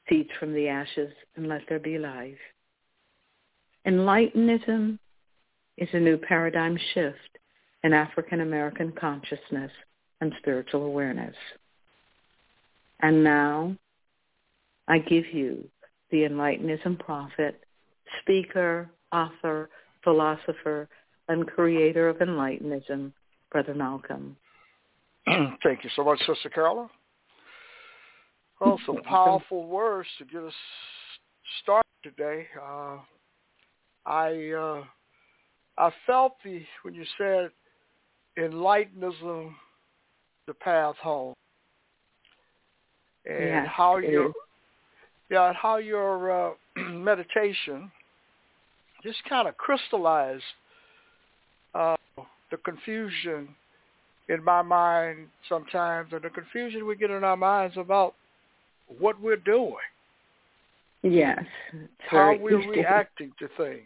Seeds 0.07 0.29
from 0.39 0.53
the 0.53 0.67
Ashes, 0.67 1.11
and 1.35 1.47
Let 1.47 1.61
There 1.67 1.79
Be 1.79 1.97
Life. 1.97 2.37
Enlightenism 3.87 4.99
is 5.77 5.89
a 5.93 5.99
new 5.99 6.17
paradigm 6.17 6.77
shift 6.93 7.37
in 7.83 7.93
African 7.93 8.41
American 8.41 8.91
consciousness 8.99 9.71
and 10.21 10.33
spiritual 10.39 10.83
awareness. 10.83 11.35
And 13.01 13.23
now 13.23 13.75
I 14.87 14.99
give 14.99 15.25
you 15.31 15.67
the 16.11 16.23
Enlightenism 16.23 16.99
prophet, 16.99 17.63
speaker, 18.21 18.89
author, 19.11 19.69
philosopher, 20.03 20.87
and 21.27 21.45
creator 21.45 22.09
of 22.09 22.17
Enlightenism, 22.17 23.11
Brother 23.51 23.73
Malcolm. 23.73 24.35
Thank 25.27 25.83
you 25.83 25.89
so 25.95 26.03
much, 26.03 26.19
Sister 26.19 26.49
Carla. 26.49 26.89
Well, 28.59 28.79
some 28.85 29.03
powerful 29.03 29.67
words 29.67 30.09
to 30.17 30.25
get 30.25 30.41
us 30.41 30.53
started 31.61 31.83
today. 32.01 32.47
Uh, 32.59 32.97
I 34.05 34.51
uh, 34.51 34.83
I 35.77 35.91
felt 36.05 36.33
the 36.43 36.61
when 36.83 36.93
you 36.93 37.05
said 37.17 37.51
enlightenism, 38.37 39.51
the 40.47 40.53
path 40.53 40.95
home, 40.97 41.33
and 43.25 43.43
yes, 43.43 43.67
how 43.69 43.97
your 43.97 44.31
yeah, 45.29 45.53
how 45.53 45.77
your 45.77 46.49
uh, 46.49 46.53
meditation 46.91 47.91
just 49.03 49.17
kind 49.29 49.47
of 49.47 49.55
crystallized 49.57 50.43
uh, 51.75 51.95
the 52.51 52.57
confusion 52.57 53.49
in 54.29 54.43
my 54.43 54.61
mind 54.61 55.27
sometimes 55.47 56.11
and 56.11 56.21
the 56.21 56.29
confusion 56.29 56.85
we 56.85 56.95
get 56.95 57.11
in 57.11 57.23
our 57.23 57.37
minds 57.37 57.77
about 57.77 58.15
what 58.99 59.19
we're 59.21 59.35
doing. 59.37 59.75
Yes. 61.03 61.43
How 61.99 62.35
we're 62.37 62.67
reacting 62.69 63.31
to 63.39 63.47
things. 63.57 63.83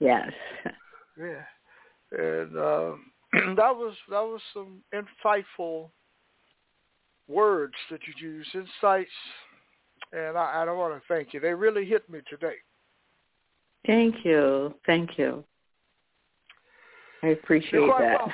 Yes. 0.00 0.30
Yeah. 1.18 1.42
And 2.12 2.56
uh, 2.56 2.92
that 3.56 3.74
was 3.74 3.94
that 4.10 4.20
was 4.22 4.40
some 4.52 4.82
insightful 4.94 5.90
words 7.28 7.74
that 7.90 8.00
you 8.06 8.28
used, 8.28 8.54
insights, 8.54 9.10
and 10.12 10.36
I, 10.38 10.62
I 10.62 10.64
don't 10.64 10.78
want 10.78 10.94
to 10.94 11.02
thank 11.12 11.34
you. 11.34 11.40
They 11.40 11.54
really 11.54 11.84
hit 11.84 12.08
me 12.08 12.20
today. 12.28 12.54
Thank 13.86 14.24
you. 14.24 14.74
Thank 14.84 15.18
you. 15.18 15.44
I 17.22 17.28
appreciate 17.28 17.80
that. 17.98 18.18
Well. 18.18 18.32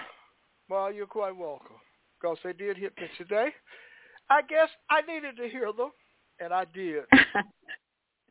well, 0.68 0.92
you're 0.92 1.06
quite 1.06 1.36
welcome 1.36 1.76
because 2.20 2.38
they 2.44 2.52
did 2.52 2.76
hit 2.76 2.92
me 2.98 3.06
today. 3.16 3.50
I 4.30 4.42
guess 4.42 4.68
I 4.90 5.00
needed 5.02 5.36
to 5.36 5.48
hear 5.48 5.72
them, 5.72 5.90
and 6.40 6.52
I 6.52 6.64
did. 6.72 7.04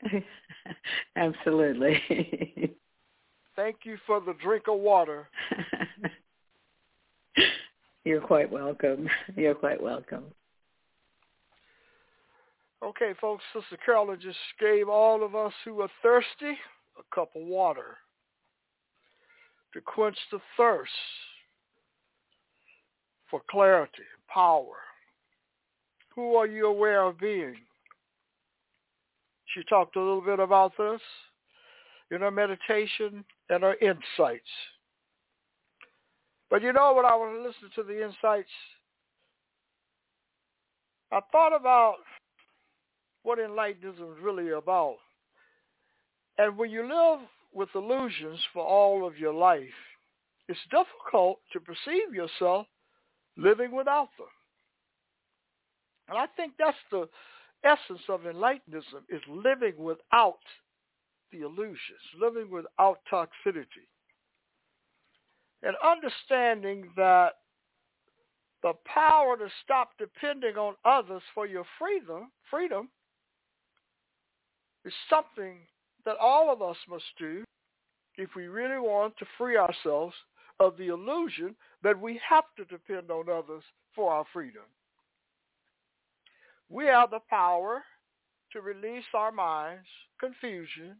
Absolutely. 1.15 2.75
Thank 3.55 3.77
you 3.83 3.97
for 4.07 4.19
the 4.19 4.33
drink 4.41 4.63
of 4.67 4.79
water. 4.79 5.27
You're 8.03 8.21
quite 8.21 8.51
welcome. 8.51 9.07
You're 9.35 9.55
quite 9.55 9.81
welcome. 9.81 10.25
Okay, 12.83 13.13
folks, 13.19 13.43
Sister 13.53 13.77
Carolyn 13.85 14.19
just 14.19 14.37
gave 14.59 14.89
all 14.89 15.23
of 15.23 15.35
us 15.35 15.53
who 15.63 15.81
are 15.81 15.89
thirsty 16.01 16.57
a 16.97 17.15
cup 17.15 17.29
of 17.35 17.43
water 17.43 17.97
to 19.73 19.81
quench 19.81 20.17
the 20.31 20.39
thirst 20.57 20.91
for 23.29 23.41
clarity, 23.49 24.03
power. 24.27 24.77
Who 26.15 26.35
are 26.35 26.47
you 26.47 26.67
aware 26.67 27.03
of 27.03 27.19
being? 27.19 27.55
She 29.53 29.63
talked 29.63 29.95
a 29.95 29.99
little 29.99 30.21
bit 30.21 30.39
about 30.39 30.73
this 30.77 31.01
in 32.09 32.21
her 32.21 32.31
meditation 32.31 33.23
and 33.51 33.63
our 33.63 33.75
insights. 33.75 34.49
But 36.49 36.63
you 36.63 36.73
know, 36.73 36.93
when 36.93 37.05
I 37.05 37.15
was 37.15 37.37
listening 37.45 37.71
to 37.75 37.83
the 37.83 38.03
insights, 38.03 38.49
I 41.11 41.19
thought 41.31 41.55
about 41.55 41.97
what 43.23 43.39
enlightenism 43.39 44.17
is 44.17 44.23
really 44.23 44.49
about. 44.51 44.95
And 46.37 46.57
when 46.57 46.71
you 46.71 46.81
live 46.83 47.19
with 47.53 47.69
illusions 47.75 48.39
for 48.53 48.65
all 48.65 49.05
of 49.05 49.17
your 49.17 49.33
life, 49.33 49.63
it's 50.47 50.59
difficult 50.69 51.39
to 51.53 51.59
perceive 51.59 52.13
yourself 52.13 52.65
living 53.37 53.75
without 53.75 54.09
them. 54.17 54.27
And 56.07 56.17
I 56.17 56.25
think 56.35 56.53
that's 56.57 56.77
the 56.91 57.07
essence 57.63 58.01
of 58.09 58.21
enlightenism 58.21 59.03
is 59.09 59.21
living 59.29 59.73
without 59.77 60.39
the 61.31 61.41
illusions, 61.41 61.79
living 62.19 62.49
without 62.51 62.99
toxicity. 63.11 63.87
And 65.63 65.75
understanding 65.83 66.89
that 66.95 67.33
the 68.63 68.73
power 68.85 69.37
to 69.37 69.47
stop 69.63 69.91
depending 69.97 70.55
on 70.55 70.75
others 70.85 71.21
for 71.33 71.45
your 71.45 71.65
freedom, 71.79 72.31
freedom 72.49 72.89
is 74.85 74.93
something 75.09 75.57
that 76.05 76.17
all 76.19 76.51
of 76.51 76.61
us 76.61 76.77
must 76.89 77.05
do 77.17 77.43
if 78.17 78.29
we 78.35 78.47
really 78.47 78.79
want 78.79 79.15
to 79.17 79.25
free 79.37 79.57
ourselves 79.57 80.15
of 80.59 80.77
the 80.77 80.87
illusion 80.87 81.55
that 81.83 81.99
we 81.99 82.19
have 82.27 82.43
to 82.57 82.65
depend 82.65 83.09
on 83.09 83.29
others 83.29 83.63
for 83.95 84.11
our 84.11 84.25
freedom. 84.31 84.63
We 86.69 86.85
have 86.85 87.11
the 87.11 87.19
power 87.29 87.83
to 88.53 88.61
release 88.61 89.03
our 89.13 89.31
minds, 89.31 89.87
confusion, 90.19 90.97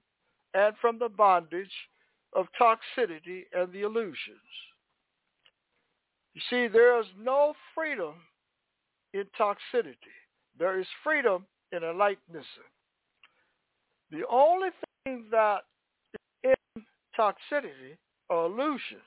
and 0.54 0.76
from 0.80 1.00
the 1.00 1.10
bondage 1.10 1.72
of 2.34 2.48
toxicity 2.60 3.44
and 3.54 3.72
the 3.74 3.82
illusions. 3.82 4.40
You 6.34 6.42
see, 6.50 6.68
there 6.68 7.00
is 7.00 7.06
no 7.20 7.54
freedom 7.76 8.14
in 9.14 9.26
toxicity. 9.40 9.96
There 10.58 10.80
is 10.80 10.88
freedom 11.04 11.46
in 11.72 11.84
enlightenment. 11.84 12.46
The 14.12 14.24
only 14.30 14.70
thing 15.06 15.26
that 15.32 15.62
is 16.44 16.52
in 16.76 16.84
toxicity 17.18 17.98
are 18.30 18.46
illusions 18.46 19.02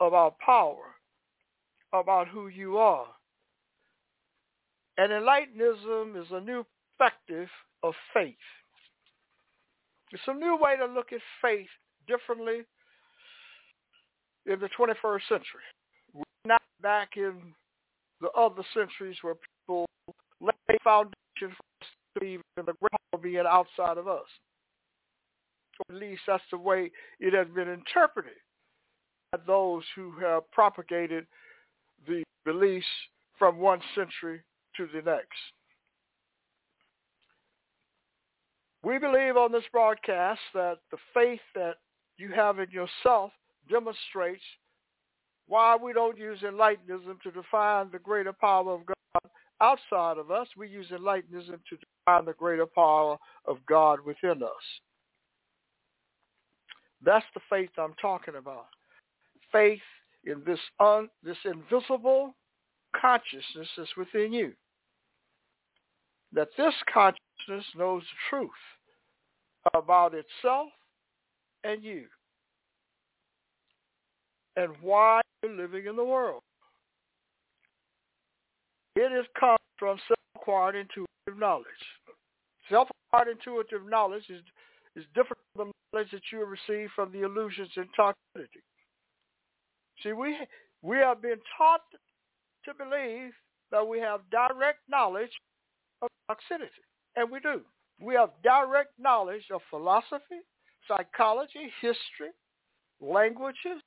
about 0.00 0.38
power, 0.38 0.94
about 1.92 2.28
who 2.28 2.48
you 2.48 2.78
are. 2.78 3.06
And 4.96 5.12
enlightenism 5.12 6.20
is 6.20 6.28
a 6.30 6.40
new 6.40 6.64
perspective 6.98 7.48
of 7.82 7.94
faith. 8.12 8.34
It's 10.14 10.22
a 10.28 10.32
new 10.32 10.56
way 10.56 10.76
to 10.76 10.86
look 10.86 11.12
at 11.12 11.18
faith 11.42 11.66
differently 12.06 12.60
in 14.46 14.60
the 14.60 14.68
21st 14.78 15.28
century. 15.28 15.66
We're 16.12 16.22
not 16.46 16.62
back 16.80 17.16
in 17.16 17.34
the 18.20 18.30
other 18.30 18.62
centuries 18.72 19.16
where 19.22 19.34
people 19.34 19.86
lay 20.40 20.78
foundation 20.84 21.16
for 21.40 21.46
us 21.48 21.88
to 21.88 22.20
believe 22.20 22.40
in 22.56 22.64
the 22.64 22.74
great 22.80 23.22
being 23.22 23.44
outside 23.48 23.98
of 23.98 24.06
us. 24.06 24.22
Or 25.80 25.96
at 25.96 26.00
least 26.00 26.22
that's 26.28 26.44
the 26.52 26.58
way 26.58 26.92
it 27.18 27.34
has 27.34 27.48
been 27.52 27.68
interpreted 27.68 28.34
by 29.32 29.38
those 29.48 29.82
who 29.96 30.12
have 30.20 30.48
propagated 30.52 31.26
the 32.06 32.22
beliefs 32.44 32.86
from 33.36 33.58
one 33.58 33.80
century 33.96 34.42
to 34.76 34.86
the 34.94 35.02
next. 35.02 35.40
We 38.84 38.98
believe 38.98 39.38
on 39.38 39.50
this 39.50 39.64
broadcast 39.72 40.40
that 40.52 40.76
the 40.90 40.98
faith 41.14 41.40
that 41.54 41.76
you 42.18 42.32
have 42.32 42.58
in 42.58 42.70
yourself 42.70 43.32
demonstrates 43.70 44.42
why 45.46 45.74
we 45.76 45.94
don't 45.94 46.18
use 46.18 46.40
enlightenism 46.40 47.20
to 47.22 47.30
define 47.30 47.90
the 47.90 47.98
greater 47.98 48.34
power 48.34 48.74
of 48.74 48.82
God 48.84 49.30
outside 49.62 50.18
of 50.18 50.30
us. 50.30 50.48
We 50.54 50.68
use 50.68 50.88
enlightenism 50.90 51.60
to 51.70 51.76
define 51.76 52.26
the 52.26 52.34
greater 52.34 52.66
power 52.66 53.16
of 53.46 53.56
God 53.66 54.00
within 54.04 54.42
us. 54.42 54.50
That's 57.02 57.26
the 57.32 57.40
faith 57.48 57.70
I'm 57.78 57.94
talking 58.02 58.34
about. 58.36 58.66
Faith 59.50 59.80
in 60.24 60.42
this 60.46 60.60
un, 60.78 61.08
this 61.22 61.38
invisible 61.46 62.34
consciousness 62.98 63.68
that's 63.78 63.96
within 63.96 64.32
you. 64.34 64.52
That 66.32 66.48
this 66.58 66.74
consciousness 66.92 67.64
knows 67.76 68.02
the 68.02 68.36
truth 68.36 68.50
about 69.72 70.14
itself 70.14 70.68
and 71.64 71.82
you 71.82 72.04
and 74.56 74.70
why 74.80 75.20
you're 75.42 75.56
living 75.56 75.86
in 75.86 75.96
the 75.96 76.04
world. 76.04 76.42
It 78.96 79.10
has 79.10 79.24
come 79.38 79.56
from 79.78 79.98
self-acquired 80.06 80.76
intuitive 80.76 81.38
knowledge. 81.38 81.66
Self-acquired 82.70 83.28
intuitive 83.28 83.88
knowledge 83.88 84.24
is, 84.30 84.40
is 84.94 85.04
different 85.14 85.40
from 85.56 85.68
the 85.68 85.72
knowledge 85.92 86.10
that 86.12 86.22
you 86.30 86.44
receive 86.44 86.90
from 86.94 87.10
the 87.10 87.22
illusions 87.22 87.70
and 87.76 87.86
toxicity. 87.98 88.62
See, 90.02 90.12
we, 90.12 90.36
we 90.82 90.98
have 90.98 91.20
been 91.20 91.38
taught 91.58 91.80
to 92.64 92.74
believe 92.74 93.32
that 93.72 93.86
we 93.86 93.98
have 93.98 94.20
direct 94.30 94.78
knowledge 94.88 95.32
of 96.02 96.08
toxicity, 96.30 96.68
and 97.16 97.30
we 97.30 97.40
do. 97.40 97.60
We 98.00 98.14
have 98.14 98.30
direct 98.42 98.98
knowledge 98.98 99.44
of 99.52 99.60
philosophy, 99.70 100.42
psychology, 100.88 101.72
history, 101.80 102.32
languages, 103.00 103.80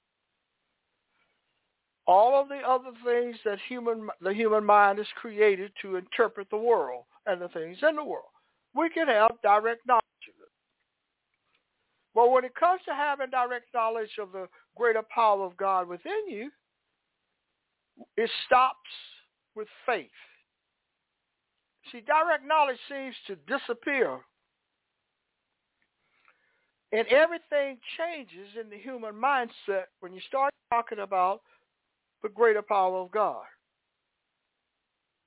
all 2.08 2.41
of 2.41 2.48
the 2.48 2.60
other 2.60 2.91
things 3.06 3.36
that 3.43 3.60
human 3.67 4.10
the 4.22 4.34
human 4.34 4.63
mind 4.63 4.98
is 4.98 5.08
created 5.15 5.72
to 5.82 5.98
interpret 5.98 6.50
the 6.50 6.58
world 6.58 7.04
and 7.26 7.41
the 7.41 7.50
things 7.50 7.78
in 7.88 7.96
the 7.98 8.04
world. 8.04 8.32
We 8.74 8.89
can 8.89 9.08
have 9.08 9.32
direct 9.43 9.86
knowledge 9.86 10.04
of 10.30 10.41
it. 10.41 10.52
But 12.15 12.32
when 12.32 12.46
it 12.46 12.56
comes 12.56 12.82
to 12.88 12.93
having 12.93 13.30
direct 13.30 13.74
knowledge 13.74 14.17
of 14.20 14.32
the 14.32 14.48
greater 14.76 15.04
power 15.13 15.43
of 15.43 15.58
God 15.58 15.88
within 15.88 16.30
you, 16.30 16.50
it 18.15 18.30
stops 18.46 18.78
with 19.56 19.67
faith. 19.86 20.10
See, 21.91 22.02
direct 22.02 22.45
knowledge 22.45 22.78
seems 22.89 23.15
to 23.28 23.36
disappear. 23.47 24.19
And 26.91 27.06
everything 27.08 27.78
changes 27.97 28.47
in 28.62 28.69
the 28.69 28.78
human 28.78 29.13
mindset 29.13 29.86
when 30.00 30.13
you 30.13 30.21
start 30.28 30.54
talking 30.71 31.00
about 31.00 31.41
the 32.23 32.30
greater 32.30 32.62
power 32.62 32.97
of 32.97 33.12
God. 33.12 33.43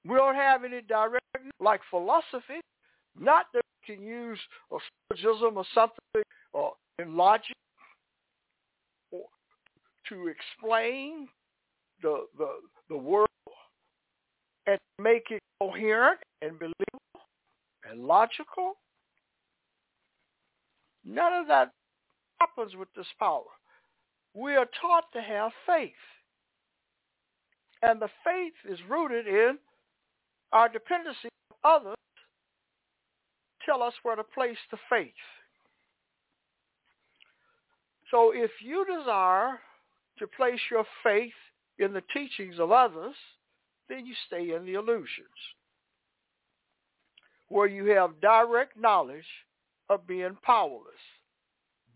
We 0.07 0.17
don't 0.17 0.35
have 0.35 0.65
any 0.65 0.81
direct, 0.81 1.25
like 1.61 1.81
philosophy, 1.91 2.61
not 3.19 3.47
that 3.53 3.63
we 3.89 3.95
can 3.95 4.05
use 4.05 4.39
a 4.73 4.77
syllogism 5.09 5.59
or 5.59 5.65
something 5.75 6.23
or 6.53 6.73
in 6.99 7.17
logic 7.17 7.57
or 9.11 9.25
to 10.09 10.29
explain 10.29 11.29
the, 12.03 12.25
the, 12.39 12.49
the 12.89 12.97
world 12.97 13.29
and 14.67 14.79
make 14.99 15.31
it 15.31 15.41
coherent 15.61 16.21
and 16.43 16.59
believable 16.59 17.27
and 17.89 18.05
logical. 18.05 18.75
None 21.05 21.33
of 21.33 21.47
that 21.49 21.71
happens 22.41 22.77
with 22.77 22.89
this 22.97 23.07
power. 23.19 23.43
We 24.35 24.55
are 24.55 24.67
taught 24.81 25.05
to 25.15 25.21
have 25.21 25.51
faith. 25.67 25.93
And 27.83 28.01
the 28.01 28.11
faith 28.25 28.53
is 28.71 28.79
rooted 28.89 29.27
in 29.27 29.59
our 30.53 30.69
dependency 30.69 31.29
on 31.65 31.77
others 31.77 31.97
tell 33.65 33.83
us 33.83 33.95
where 34.03 34.17
to 34.17 34.25
place 34.25 34.59
the 34.71 34.79
faith. 34.89 35.13
So 38.11 38.33
if 38.35 38.51
you 38.63 38.85
desire 38.85 39.61
to 40.19 40.27
place 40.27 40.61
your 40.71 40.85
faith 41.05 41.33
in 41.79 41.93
the 41.93 42.03
teachings 42.13 42.59
of 42.59 42.73
others, 42.73 43.15
then 43.91 44.07
you 44.07 44.15
stay 44.27 44.55
in 44.55 44.65
the 44.65 44.75
illusions, 44.75 45.29
where 47.49 47.67
you 47.67 47.87
have 47.87 48.21
direct 48.21 48.79
knowledge 48.79 49.25
of 49.91 50.07
being 50.07 50.37
powerless, 50.43 51.03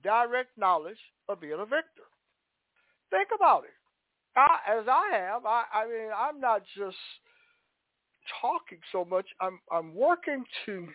direct 0.02 0.50
knowledge 0.58 0.98
of 1.28 1.40
being 1.40 1.52
a 1.52 1.64
victor. 1.64 2.08
Think 3.10 3.28
about 3.34 3.64
it. 3.64 3.70
I, 4.36 4.58
as 4.80 4.86
I 4.88 5.16
have, 5.16 5.46
I, 5.46 5.62
I 5.72 5.86
mean, 5.86 6.10
I'm 6.16 6.40
not 6.40 6.62
just 6.76 6.96
talking 8.40 8.78
so 8.90 9.04
much. 9.04 9.26
I'm 9.40 9.60
I'm 9.70 9.94
working 9.94 10.44
to 10.66 10.88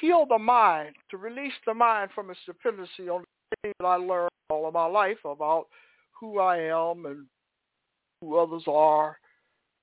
heal 0.00 0.26
the 0.28 0.38
mind, 0.38 0.96
to 1.12 1.16
release 1.16 1.52
the 1.64 1.74
mind 1.74 2.10
from 2.12 2.30
its 2.30 2.40
dependency 2.44 3.08
on 3.08 3.22
the 3.22 3.56
things 3.62 3.74
that 3.78 3.86
I 3.86 3.96
learned 3.96 4.30
all 4.50 4.66
of 4.66 4.74
my 4.74 4.86
life 4.86 5.24
about 5.24 5.66
who 6.18 6.40
I 6.40 6.56
am 6.58 7.06
and 7.06 7.26
who 8.20 8.36
others 8.36 8.64
are 8.66 9.16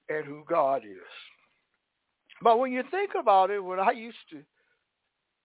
and 0.10 0.26
who 0.26 0.44
God 0.48 0.84
is. 0.86 0.98
But 2.42 2.60
when 2.60 2.72
you 2.72 2.84
think 2.92 3.12
about 3.20 3.52
it, 3.52 3.64
when 3.64 3.80
I 3.80 3.92
used 3.92 4.18
to 4.32 4.42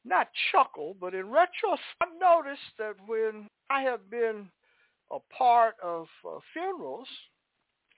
not 0.05 0.29
chuckle, 0.51 0.97
but 1.01 1.14
in 1.14 1.31
retrospect, 1.31 1.83
I've 2.01 2.21
noticed 2.21 2.61
that 2.79 2.94
when 3.07 3.47
I 3.71 3.83
have 3.83 4.11
been 4.11 4.49
a 5.12 5.18
part 5.37 5.75
of 5.83 6.07
uh, 6.27 6.38
funerals 6.53 7.09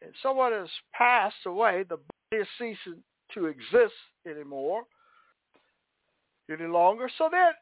and 0.03 0.13
someone 0.23 0.53
has 0.53 0.69
passed 0.93 1.47
away, 1.47 1.85
the 1.89 1.97
body 1.97 2.43
is 2.43 2.49
ceasing 2.59 3.03
to 3.35 3.47
exist 3.47 3.95
anymore, 4.27 4.83
any 6.51 6.67
longer. 6.67 7.09
So 7.17 7.29
that 7.31 7.57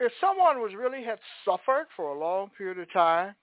if 0.00 0.12
someone 0.20 0.60
was 0.60 0.72
really 0.76 1.04
had 1.04 1.18
suffered 1.44 1.86
for 1.96 2.14
a 2.14 2.18
long 2.18 2.50
period 2.56 2.78
of 2.78 2.92
time, 2.92 3.34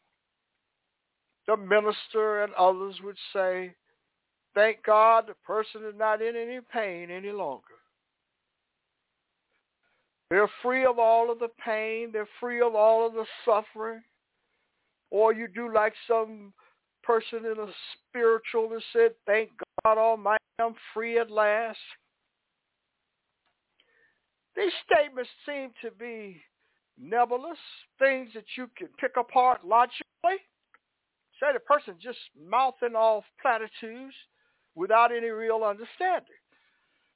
the 1.47 1.57
minister 1.57 2.43
and 2.43 2.53
others 2.53 2.95
would 3.03 3.17
say, 3.33 3.75
thank 4.55 4.83
God 4.83 5.25
the 5.27 5.35
person 5.45 5.81
is 5.87 5.93
not 5.97 6.21
in 6.21 6.35
any 6.35 6.59
pain 6.73 7.11
any 7.11 7.31
longer. 7.31 7.63
They're 10.29 10.49
free 10.63 10.85
of 10.85 10.97
all 10.97 11.31
of 11.31 11.39
the 11.39 11.49
pain. 11.63 12.09
They're 12.11 12.27
free 12.39 12.61
of 12.61 12.73
all 12.73 13.05
of 13.05 13.13
the 13.13 13.25
suffering. 13.45 14.01
Or 15.11 15.33
you 15.33 15.47
do 15.47 15.71
like 15.71 15.93
some 16.07 16.51
person 17.03 17.45
in 17.45 17.59
a 17.59 17.67
spiritual 18.09 18.69
that 18.69 18.81
said, 18.91 19.11
thank 19.27 19.51
God 19.83 19.97
Almighty, 19.99 20.43
I'm 20.59 20.73
free 20.93 21.19
at 21.19 21.29
last. 21.29 21.77
These 24.55 24.71
statements 24.85 25.29
seem 25.45 25.69
to 25.83 25.91
be 25.91 26.41
nebulous, 26.97 27.57
things 27.99 28.29
that 28.33 28.45
you 28.57 28.69
can 28.77 28.87
pick 28.99 29.11
apart 29.17 29.65
logically. 29.65 30.41
Say 31.39 31.47
the 31.53 31.59
person 31.59 31.95
just 32.01 32.17
mouthing 32.49 32.95
off 32.95 33.25
platitudes 33.41 34.15
without 34.75 35.11
any 35.11 35.29
real 35.29 35.63
understanding. 35.63 36.39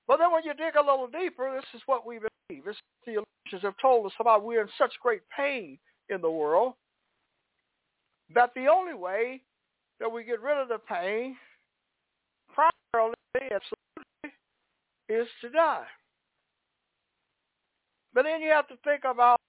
But 0.07 0.17
then 0.17 0.31
when 0.31 0.43
you 0.43 0.53
dig 0.53 0.75
a 0.75 0.81
little 0.81 1.07
deeper, 1.07 1.53
this 1.55 1.65
is 1.75 1.81
what 1.85 2.05
we 2.05 2.17
believe. 2.17 2.65
This 2.65 2.75
theologians 3.05 3.61
have 3.61 3.75
told 3.81 4.05
us 4.05 4.13
about 4.19 4.43
we're 4.43 4.61
in 4.61 4.69
such 4.77 4.93
great 5.01 5.21
pain 5.35 5.77
in 6.09 6.21
the 6.21 6.31
world 6.31 6.73
that 8.33 8.51
the 8.55 8.67
only 8.67 8.93
way 8.93 9.41
that 9.99 10.11
we 10.11 10.23
get 10.23 10.41
rid 10.41 10.57
of 10.57 10.67
the 10.67 10.77
pain 10.77 11.35
primarily 12.53 13.15
absolutely 13.35 14.37
is 15.07 15.27
to 15.41 15.49
die. 15.49 15.85
But 18.13 18.23
then 18.23 18.41
you 18.41 18.49
have 18.51 18.67
to 18.69 18.75
think 18.83 19.01
about 19.05 19.39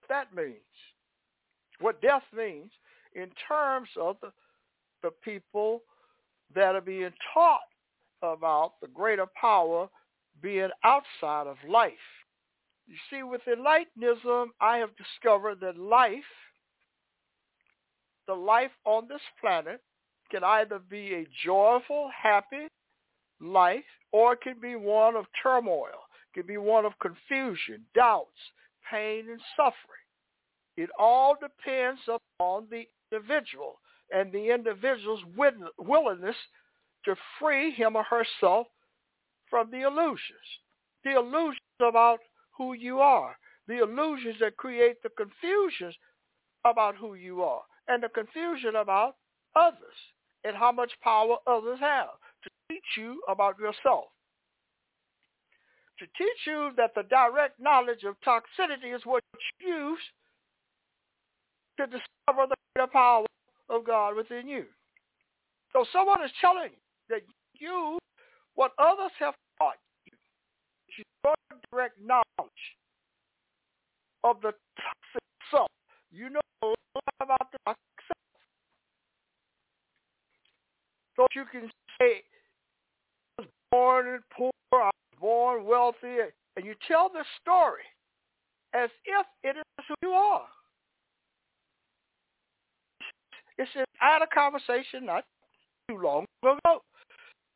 what 0.00 0.08
that 0.08 0.34
means, 0.34 0.56
what 1.80 2.02
death 2.02 2.22
means 2.36 2.70
in 3.14 3.28
terms 3.48 3.88
of 4.00 4.16
the, 4.20 4.32
the 5.02 5.10
people 5.24 5.82
that 6.54 6.74
are 6.74 6.80
being 6.80 7.12
taught 7.32 7.60
about 8.22 8.74
the 8.80 8.88
greater 8.88 9.26
power 9.40 9.88
being 10.42 10.70
outside 10.84 11.46
of 11.46 11.56
life. 11.68 11.92
You 12.86 12.96
see, 13.10 13.22
with 13.22 13.42
Enlightenism, 13.46 14.46
I 14.60 14.78
have 14.78 14.90
discovered 14.96 15.60
that 15.60 15.78
life, 15.78 16.24
the 18.26 18.34
life 18.34 18.72
on 18.84 19.06
this 19.08 19.20
planet, 19.40 19.80
can 20.30 20.44
either 20.44 20.78
be 20.78 21.14
a 21.14 21.26
joyful, 21.44 22.10
happy 22.10 22.68
life, 23.40 23.84
or 24.12 24.34
it 24.34 24.40
can 24.42 24.60
be 24.60 24.76
one 24.76 25.16
of 25.16 25.26
turmoil. 25.42 26.06
It 26.34 26.40
can 26.40 26.46
be 26.46 26.56
one 26.56 26.84
of 26.84 26.92
confusion, 27.00 27.84
doubts, 27.94 28.38
pain, 28.90 29.26
and 29.30 29.40
suffering. 29.56 29.74
It 30.76 30.90
all 30.98 31.36
depends 31.40 32.00
upon 32.08 32.66
the 32.70 32.84
individual 33.12 33.78
and 34.12 34.32
the 34.32 34.52
individual's 34.52 35.22
willingness 35.36 36.36
to 37.04 37.14
free 37.38 37.70
him 37.70 37.96
or 37.96 38.04
herself 38.04 38.66
from 39.48 39.70
the 39.70 39.82
illusions. 39.82 40.48
The 41.04 41.16
illusions 41.16 41.58
about 41.80 42.20
who 42.56 42.74
you 42.74 43.00
are. 43.00 43.36
The 43.68 43.82
illusions 43.82 44.36
that 44.40 44.56
create 44.56 45.02
the 45.02 45.10
confusions 45.10 45.94
about 46.64 46.96
who 46.96 47.14
you 47.14 47.42
are. 47.42 47.62
And 47.88 48.02
the 48.02 48.08
confusion 48.08 48.76
about 48.76 49.16
others 49.56 49.96
and 50.44 50.56
how 50.56 50.72
much 50.72 50.90
power 51.02 51.36
others 51.46 51.78
have 51.80 52.08
to 52.42 52.50
teach 52.70 52.96
you 52.96 53.20
about 53.28 53.58
yourself. 53.58 54.06
To 55.98 56.06
teach 56.16 56.46
you 56.46 56.70
that 56.76 56.94
the 56.94 57.02
direct 57.02 57.60
knowledge 57.60 58.04
of 58.04 58.16
toxicity 58.26 58.94
is 58.94 59.02
what 59.04 59.22
you 59.60 59.74
use 59.74 59.98
to 61.78 61.86
discover 61.86 62.46
the 62.48 62.56
greater 62.74 62.90
power 62.90 63.26
of 63.70 63.86
God 63.86 64.16
within 64.16 64.48
you. 64.48 64.64
So 65.72 65.84
someone 65.92 66.22
is 66.24 66.30
telling 66.40 66.70
you 66.70 66.78
that 67.08 67.20
you, 67.54 67.98
what 68.54 68.72
others 68.78 69.12
have 69.20 69.34
taught 69.58 69.76
you, 70.04 70.12
is 70.88 71.04
your 71.24 71.34
direct 71.72 71.98
knowledge 72.04 72.24
of 74.24 74.36
the 74.42 74.52
toxic 74.76 75.22
self. 75.50 75.68
You 76.10 76.30
know 76.30 76.40
a 76.62 76.66
lot 76.66 76.76
about 77.22 77.52
the 77.52 77.58
toxic 77.64 78.00
self. 78.08 78.20
So 81.16 81.26
you 81.34 81.44
can 81.50 81.70
say, 82.00 82.22
I 83.38 83.42
was 83.42 83.48
born 83.70 84.20
poor, 84.36 84.50
I 84.72 84.86
was 84.86 85.20
born 85.20 85.64
wealthy, 85.64 86.18
and 86.56 86.66
you 86.66 86.74
tell 86.88 87.08
the 87.08 87.24
story 87.40 87.84
as 88.74 88.90
if 89.04 89.26
it 89.42 89.56
is 89.56 89.84
who 89.88 89.94
you 90.02 90.10
are. 90.10 90.46
It's 93.60 93.70
just, 93.74 93.84
I 94.00 94.14
had 94.14 94.22
a 94.22 94.26
conversation 94.26 95.04
not 95.04 95.24
too 95.86 95.98
long 95.98 96.24
ago, 96.42 96.80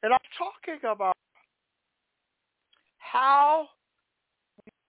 and 0.03 0.13
I'm 0.13 0.19
talking 0.37 0.79
about 0.87 1.17
how 2.99 3.69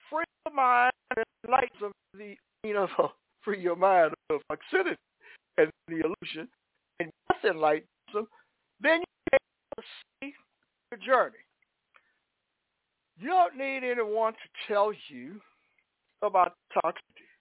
free 0.10 0.26
the 0.44 0.52
mind 0.52 0.92
and 1.16 1.26
of 1.82 1.92
the 2.18 2.36
you 2.66 2.74
know 2.74 2.90
free 3.46 3.62
your 3.62 3.78
mind 3.78 4.14
of 4.30 4.42
toxicity 4.52 4.98
and 5.58 5.72
the 5.88 6.02
illusion 6.04 6.50
and 7.00 7.10
enlightens 7.46 7.88
them, 8.14 8.28
then 8.82 9.00
you 9.00 9.06
can 9.32 9.86
see 10.22 10.34
your 10.92 11.00
journey. 11.00 11.38
You 13.18 13.30
don't 13.30 13.56
need 13.56 13.90
anyone 13.90 14.34
to 14.34 14.68
tell 14.68 14.92
you 15.08 15.40
about 16.22 16.56
toxicity 16.76 17.32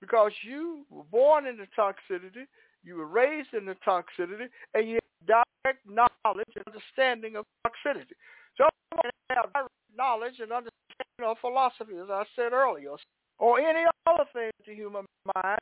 because 0.00 0.30
you 0.44 0.84
were 0.90 1.02
born 1.10 1.46
into 1.48 1.64
toxicity 1.76 2.46
you 2.82 2.96
were 2.96 3.06
raised 3.06 3.52
in 3.52 3.66
the 3.66 3.76
toxicity, 3.86 4.46
and 4.74 4.88
you 4.88 4.98
have 5.26 5.44
direct 5.64 5.86
knowledge 5.86 6.48
and 6.56 6.64
understanding 6.66 7.36
of 7.36 7.44
toxicity. 7.66 8.14
So 8.56 8.64
you 8.92 9.10
have 9.30 9.52
direct 9.52 9.68
knowledge 9.96 10.34
and 10.40 10.52
understanding 10.52 11.24
of 11.24 11.36
philosophy, 11.40 11.92
as 12.02 12.10
I 12.10 12.24
said 12.36 12.52
earlier, 12.52 12.96
or 13.38 13.60
any 13.60 13.84
other 14.06 14.24
thing 14.32 14.50
the 14.66 14.74
human 14.74 15.04
mind 15.34 15.60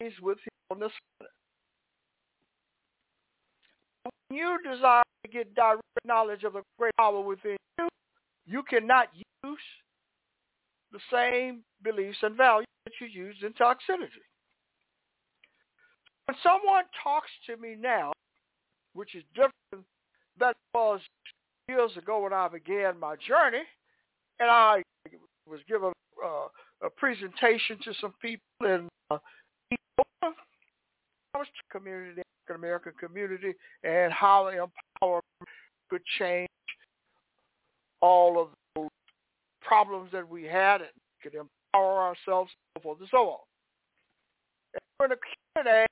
is 0.00 0.12
with 0.22 0.38
you 0.44 0.52
on 0.70 0.80
this 0.80 0.92
planet. 1.18 1.32
When 4.04 4.38
you 4.38 4.58
desire 4.62 5.02
to 5.24 5.30
get 5.30 5.54
direct 5.54 5.82
knowledge 6.04 6.44
of 6.44 6.54
the 6.54 6.62
great 6.78 6.94
power 6.96 7.20
within 7.20 7.56
you, 7.78 7.88
you 8.46 8.62
cannot 8.62 9.08
use 9.44 9.58
the 10.92 11.00
same 11.10 11.62
beliefs 11.82 12.18
and 12.22 12.36
values 12.36 12.66
that 12.84 12.92
you 13.00 13.06
use 13.06 13.36
in 13.42 13.52
toxicity 13.52 14.22
when 16.32 16.38
someone 16.42 16.84
talks 17.02 17.28
to 17.46 17.56
me 17.58 17.76
now, 17.78 18.12
which 18.94 19.14
is 19.14 19.22
different 19.34 19.86
than 20.38 20.52
was 20.74 21.00
years 21.68 21.90
ago 21.98 22.22
when 22.22 22.32
I 22.32 22.48
began 22.48 22.98
my 22.98 23.16
journey, 23.16 23.64
and 24.40 24.48
I 24.50 24.82
was 25.46 25.60
given 25.68 25.92
uh, 26.24 26.46
a 26.82 26.90
presentation 26.96 27.76
to 27.84 27.92
some 28.00 28.14
people 28.22 28.40
in 28.62 28.88
uh, 29.10 29.18
community, 31.70 32.22
African 32.46 32.64
American 32.64 32.92
community, 32.98 33.52
and 33.84 34.10
how 34.10 34.50
empowerment 35.02 35.20
could 35.90 36.02
change 36.18 36.48
all 38.00 38.40
of 38.40 38.48
the 38.74 38.88
problems 39.60 40.10
that 40.12 40.26
we 40.26 40.44
had 40.44 40.80
and 40.80 40.90
could 41.22 41.34
empower 41.34 41.98
ourselves, 41.98 42.50
so 42.74 42.82
forth 42.82 43.00
and 43.00 43.08
so 43.10 43.18
on. 43.18 43.38
And 45.00 45.10
in 45.10 45.10
the 45.10 45.62
Q&A, 45.62 45.86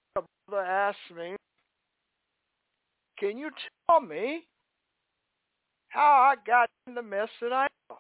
brother 0.50 0.66
asked 0.66 0.98
me, 1.16 1.36
can 3.18 3.38
you 3.38 3.50
tell 3.88 4.00
me 4.00 4.46
how 5.88 6.00
I 6.00 6.34
got 6.46 6.68
in 6.86 6.94
the 6.94 7.02
mess 7.02 7.28
that 7.40 7.52
I 7.52 7.64
am? 7.64 7.96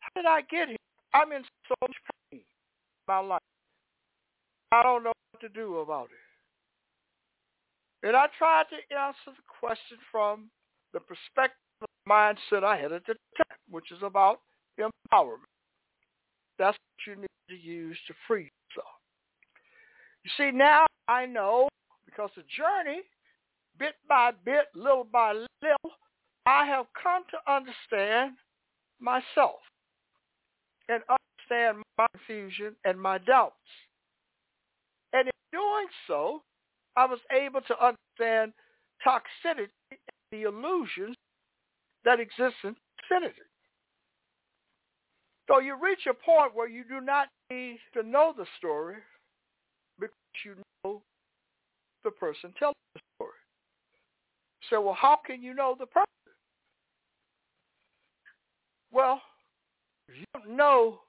How 0.00 0.10
did 0.14 0.26
I 0.26 0.40
get 0.42 0.68
here? 0.68 0.76
I'm 1.12 1.32
in 1.32 1.42
so 1.68 1.74
much 1.82 1.94
pain 2.30 2.40
in 2.40 2.44
my 3.08 3.18
life. 3.18 3.40
I 4.72 4.82
don't 4.82 5.02
know 5.02 5.12
what 5.32 5.40
to 5.40 5.48
do 5.48 5.78
about 5.78 6.08
it. 8.02 8.06
And 8.06 8.16
I 8.16 8.26
tried 8.38 8.64
to 8.70 8.96
answer 8.96 9.16
the 9.26 9.42
question 9.60 9.98
from 10.10 10.48
the 10.94 11.00
perspective 11.00 11.58
of 11.82 11.88
the 12.06 12.10
mindset 12.10 12.64
I 12.64 12.76
had 12.76 12.92
at 12.92 13.04
the 13.06 13.14
time, 13.14 13.58
which 13.68 13.90
is 13.92 14.02
about 14.02 14.40
empowerment. 14.78 15.50
That's 16.58 16.76
what 16.78 17.06
you 17.06 17.20
need 17.20 17.26
to 17.48 17.56
use 17.56 17.98
to 18.06 18.14
free 18.26 18.44
yourself. 18.44 18.94
You 20.24 20.30
see, 20.36 20.56
now 20.56 20.86
I 21.08 21.26
know 21.26 21.68
because 22.10 22.30
the 22.36 22.42
journey, 22.42 23.00
bit 23.78 23.94
by 24.08 24.32
bit, 24.44 24.66
little 24.74 25.04
by 25.04 25.32
little, 25.32 25.90
I 26.46 26.66
have 26.66 26.86
come 27.00 27.22
to 27.30 27.52
understand 27.52 28.36
myself 29.00 29.60
and 30.88 31.02
understand 31.08 31.84
my 31.96 32.06
confusion 32.12 32.74
and 32.84 33.00
my 33.00 33.18
doubts. 33.18 33.54
And 35.12 35.26
in 35.26 35.32
doing 35.52 35.86
so, 36.06 36.42
I 36.96 37.06
was 37.06 37.20
able 37.30 37.60
to 37.60 37.74
understand 37.74 38.52
toxicity 39.06 39.68
and 39.90 39.98
the 40.32 40.42
illusions 40.42 41.16
that 42.04 42.20
exist 42.20 42.56
in 42.64 42.74
toxicity. 43.10 43.46
So 45.48 45.58
you 45.58 45.76
reach 45.82 46.06
a 46.08 46.14
point 46.14 46.54
where 46.54 46.68
you 46.68 46.84
do 46.84 47.00
not 47.00 47.28
need 47.50 47.78
to 47.94 48.02
know 48.02 48.32
the 48.36 48.46
story 48.58 48.96
because 49.98 50.14
you 50.44 50.54
know 50.84 51.02
the 52.04 52.10
person 52.10 52.52
telling 52.58 52.74
the 52.94 53.00
story. 53.16 53.32
So, 54.68 54.80
well, 54.80 54.96
how 54.98 55.18
can 55.24 55.42
you 55.42 55.54
know 55.54 55.76
the 55.78 55.86
person? 55.86 56.06
Well, 58.92 59.20
you 60.08 60.24
don't 60.34 60.56
know 60.56 61.00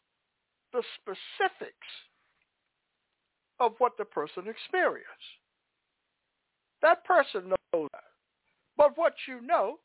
the 0.73 0.83
specifics 1.01 1.75
of 3.59 3.73
what 3.79 3.93
the 3.97 4.05
person 4.05 4.43
experienced. 4.47 5.07
That 6.81 7.03
person 7.05 7.49
knows 7.49 7.87
that. 7.93 8.03
But 8.77 8.97
what 8.97 9.13
you 9.27 9.41
know 9.45 9.77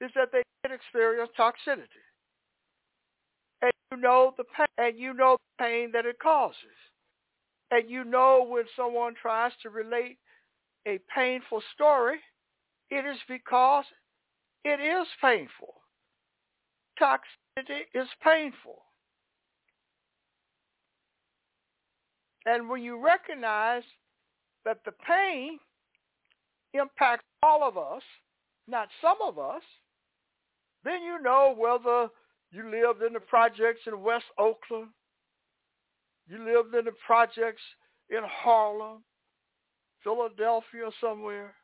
is 0.00 0.10
that 0.14 0.30
they 0.32 0.42
can 0.64 0.74
experience 0.74 1.30
toxicity. 1.38 2.04
And 3.62 3.72
you 3.90 3.98
know 3.98 4.34
the 4.36 4.44
pain, 4.44 4.66
and 4.78 4.98
you 4.98 5.14
know 5.14 5.36
the 5.58 5.64
pain 5.64 5.90
that 5.92 6.06
it 6.06 6.18
causes. 6.20 6.56
And 7.70 7.90
you 7.90 8.04
know 8.04 8.46
when 8.48 8.64
someone 8.76 9.14
tries 9.20 9.52
to 9.62 9.70
relate 9.70 10.18
a 10.86 10.98
painful 11.14 11.62
story, 11.74 12.18
it 12.90 13.04
is 13.04 13.18
because 13.28 13.84
it 14.64 14.80
is 14.80 15.06
painful. 15.20 15.74
Toxicity 17.00 17.80
is 17.94 18.08
painful. 18.22 18.82
And 22.46 22.68
when 22.68 22.82
you 22.82 23.02
recognize 23.02 23.82
that 24.64 24.78
the 24.84 24.92
pain 25.06 25.58
impacts 26.74 27.24
all 27.42 27.62
of 27.62 27.78
us, 27.78 28.02
not 28.68 28.88
some 29.00 29.16
of 29.22 29.38
us, 29.38 29.62
then 30.84 31.02
you 31.02 31.20
know 31.22 31.54
whether 31.56 32.08
you 32.52 32.70
lived 32.70 33.02
in 33.02 33.14
the 33.14 33.20
projects 33.20 33.80
in 33.86 34.02
West 34.02 34.26
Oakland, 34.38 34.88
you 36.28 36.38
lived 36.44 36.74
in 36.74 36.84
the 36.84 36.92
projects 37.06 37.62
in 38.10 38.20
Harlem, 38.24 39.02
Philadelphia 40.02 40.90
somewhere, 41.00 41.54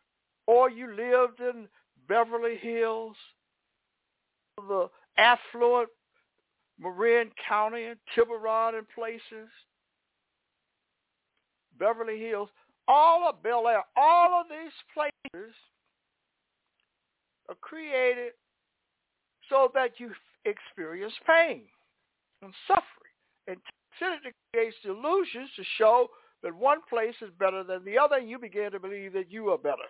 or 0.46 0.70
you 0.70 0.88
lived 0.88 1.40
in 1.40 1.68
Beverly 2.08 2.56
Hills, 2.56 3.16
the 4.56 4.88
affluent 5.16 5.88
Marin 6.78 7.30
County 7.48 7.84
and 7.84 7.98
Tiburon 8.14 8.74
and 8.74 8.86
places, 8.94 9.48
Beverly 11.78 12.18
Hills, 12.18 12.48
all 12.88 13.28
of 13.28 13.42
Bel 13.42 13.68
Air, 13.68 13.82
all 13.96 14.40
of 14.40 14.46
these 14.48 14.72
places 14.92 15.54
are 17.48 17.54
created 17.60 18.32
so 19.48 19.70
that 19.74 19.92
you 19.98 20.10
experience 20.44 21.12
pain 21.26 21.62
and 22.42 22.52
suffering. 22.66 22.84
And 23.46 23.56
toxicity 24.00 24.32
creates 24.52 24.76
illusions 24.84 25.50
to 25.56 25.62
show 25.78 26.08
that 26.42 26.54
one 26.54 26.78
place 26.88 27.14
is 27.22 27.30
better 27.38 27.62
than 27.62 27.84
the 27.84 27.98
other, 27.98 28.16
and 28.16 28.28
you 28.28 28.38
begin 28.38 28.70
to 28.72 28.80
believe 28.80 29.12
that 29.12 29.30
you 29.30 29.50
are 29.50 29.58
better 29.58 29.88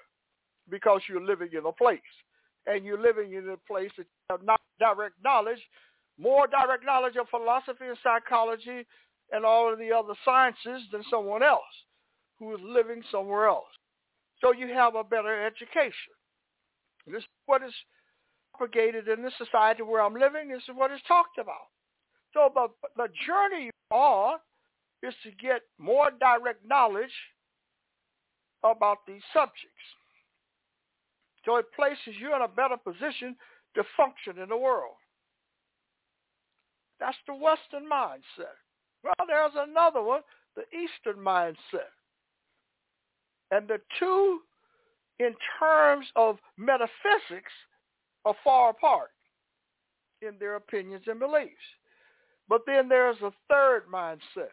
because 0.68 1.00
you're 1.08 1.24
living 1.24 1.50
in 1.52 1.64
a 1.66 1.72
place. 1.72 2.00
And 2.66 2.84
you're 2.84 3.00
living 3.00 3.32
in 3.32 3.48
a 3.48 3.56
place 3.72 3.90
that 3.96 4.02
you 4.02 4.26
have 4.30 4.42
not 4.42 4.60
direct 4.78 5.14
knowledge, 5.24 5.60
more 6.18 6.46
direct 6.46 6.84
knowledge 6.84 7.16
of 7.16 7.28
philosophy 7.28 7.86
and 7.86 7.96
psychology 8.02 8.86
and 9.32 9.44
all 9.44 9.72
of 9.72 9.78
the 9.78 9.92
other 9.92 10.14
sciences 10.24 10.82
than 10.92 11.02
someone 11.10 11.42
else 11.42 11.62
who 12.38 12.54
is 12.54 12.60
living 12.62 13.02
somewhere 13.10 13.46
else. 13.46 13.68
So 14.40 14.52
you 14.52 14.68
have 14.68 14.94
a 14.94 15.04
better 15.04 15.46
education. 15.46 16.14
This 17.06 17.22
is 17.22 17.28
what 17.46 17.62
is 17.62 17.72
propagated 18.54 19.08
in 19.08 19.22
this 19.22 19.32
society 19.38 19.82
where 19.82 20.02
I'm 20.02 20.14
living. 20.14 20.48
This 20.48 20.62
is 20.68 20.74
what 20.74 20.90
is 20.90 21.00
talked 21.08 21.38
about. 21.38 21.68
So 22.34 22.50
the, 22.54 22.68
the 22.96 23.08
journey 23.26 23.70
are 23.90 24.38
is 25.02 25.14
to 25.22 25.30
get 25.32 25.62
more 25.78 26.10
direct 26.20 26.66
knowledge 26.66 27.12
about 28.62 28.98
these 29.06 29.22
subjects. 29.32 29.86
So 31.44 31.56
it 31.56 31.66
places 31.74 32.20
you 32.20 32.34
in 32.34 32.42
a 32.42 32.48
better 32.48 32.76
position 32.76 33.36
to 33.74 33.82
function 33.96 34.42
in 34.42 34.48
the 34.48 34.56
world. 34.56 34.96
That's 36.98 37.16
the 37.26 37.34
Western 37.34 37.88
mindset. 37.90 38.56
Well, 39.02 39.26
there's 39.26 39.52
another 39.56 40.02
one, 40.02 40.20
the 40.54 40.64
Eastern 40.76 41.22
mindset. 41.22 41.88
And 43.50 43.66
the 43.66 43.80
two, 43.98 44.40
in 45.18 45.34
terms 45.58 46.06
of 46.14 46.36
metaphysics, 46.58 47.52
are 48.26 48.34
far 48.44 48.70
apart 48.70 49.10
in 50.20 50.34
their 50.38 50.56
opinions 50.56 51.04
and 51.06 51.18
beliefs. 51.18 51.50
But 52.50 52.62
then 52.66 52.88
there's 52.88 53.20
a 53.22 53.32
third 53.48 53.84
mindset. 53.90 54.50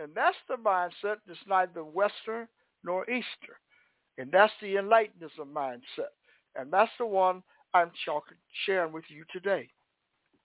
And 0.00 0.10
that's 0.14 0.36
the 0.48 0.56
mindset 0.56 1.18
that's 1.26 1.38
neither 1.48 1.84
Western 1.84 2.48
nor 2.82 3.04
Eastern. 3.04 3.54
And 4.18 4.32
that's 4.32 4.52
the 4.60 4.74
Enlightenism 4.74 5.52
mindset. 5.54 6.10
And 6.56 6.72
that's 6.72 6.90
the 6.98 7.06
one 7.06 7.44
I'm 7.72 7.92
sharing 8.66 8.92
with 8.92 9.04
you 9.08 9.24
today. 9.32 9.68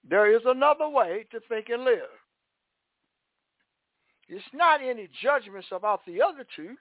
There 0.08 0.34
is 0.34 0.44
another 0.46 0.88
way 0.88 1.26
to 1.32 1.40
think 1.50 1.70
and 1.70 1.84
live. 1.84 2.04
It's 4.30 4.46
not 4.54 4.82
any 4.84 5.10
judgments 5.24 5.70
about 5.72 6.02
the 6.06 6.22
other 6.22 6.46
two. 6.56 6.76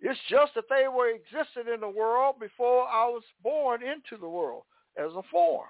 It's 0.00 0.20
just 0.28 0.54
that 0.54 0.64
they 0.68 0.86
were 0.86 1.08
existed 1.08 1.72
in 1.72 1.80
the 1.80 1.88
world 1.88 2.36
before 2.38 2.86
I 2.86 3.06
was 3.06 3.24
born 3.42 3.80
into 3.82 4.20
the 4.20 4.28
world 4.28 4.64
as 4.98 5.12
a 5.16 5.22
form. 5.30 5.68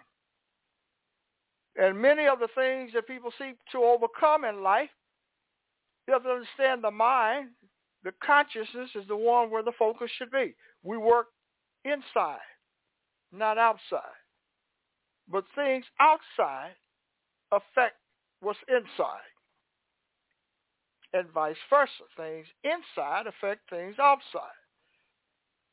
And 1.79 1.97
many 1.97 2.26
of 2.26 2.41
the 2.41 2.49
things 2.57 2.91
that 2.93 3.07
people 3.07 3.31
seek 3.39 3.57
to 3.70 3.79
overcome 3.79 4.45
in 4.45 4.64
life, 4.64 4.91
you 6.07 6.12
have 6.12 6.24
to 6.24 6.31
understand 6.31 6.83
the 6.83 6.91
mind, 6.91 7.51
the 8.03 8.12
consciousness 8.24 8.91
is 8.97 9.07
the 9.07 9.16
one 9.16 9.51
where 9.51 9.62
the 9.62 9.72
focus 9.79 10.11
should 10.18 10.31
be. 10.33 10.55
We 10.83 10.97
work 10.97 11.29
inside, 11.85 12.39
not 13.33 13.59
outside. 13.59 14.18
But 15.31 15.45
things 15.55 15.85
outside 16.01 16.72
affect 17.53 17.97
what's 18.41 18.59
inside 18.68 19.29
and 21.12 21.31
vice 21.31 21.57
versa. 21.70 21.91
Things 22.16 22.47
inside 22.64 23.26
affect 23.26 23.70
things 23.70 23.97
outside. 24.01 24.59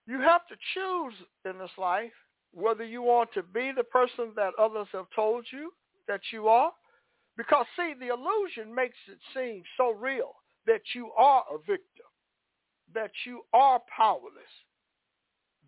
You 0.05 0.19
have 0.19 0.41
to 0.47 0.55
choose 0.73 1.13
in 1.45 1.57
this 1.57 1.71
life 1.77 2.11
whether 2.53 2.83
you 2.83 3.01
want 3.01 3.33
to 3.33 3.43
be 3.43 3.71
the 3.75 3.83
person 3.83 4.31
that 4.35 4.53
others 4.59 4.87
have 4.93 5.07
told 5.15 5.45
you 5.51 5.71
that 6.07 6.21
you 6.31 6.47
are. 6.47 6.71
Because 7.37 7.65
see, 7.75 7.93
the 7.99 8.13
illusion 8.13 8.73
makes 8.73 8.97
it 9.07 9.19
seem 9.33 9.63
so 9.77 9.91
real 9.91 10.35
that 10.65 10.81
you 10.93 11.11
are 11.17 11.43
a 11.53 11.57
victim. 11.59 12.05
that 12.93 13.11
you 13.25 13.41
are 13.53 13.81
powerless, 13.95 14.53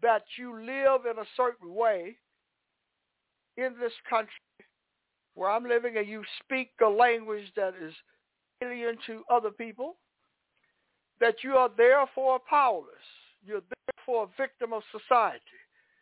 that 0.01 0.23
you 0.37 0.53
live 0.53 1.01
in 1.09 1.19
a 1.19 1.27
certain 1.35 1.73
way 1.73 2.15
in 3.57 3.73
this 3.79 3.93
country 4.09 4.31
where 5.33 5.49
I'm 5.49 5.67
living 5.67 5.97
and 5.97 6.07
you 6.07 6.23
speak 6.43 6.71
a 6.83 6.89
language 6.89 7.51
that 7.55 7.73
is 7.81 7.93
alien 8.63 8.97
to 9.07 9.23
other 9.29 9.51
people, 9.51 9.97
that 11.19 11.35
you 11.43 11.53
are 11.53 11.69
therefore 11.75 12.39
powerless. 12.49 12.87
You're 13.45 13.61
therefore 13.87 14.23
a 14.25 14.41
victim 14.41 14.73
of 14.73 14.83
society. 14.91 15.41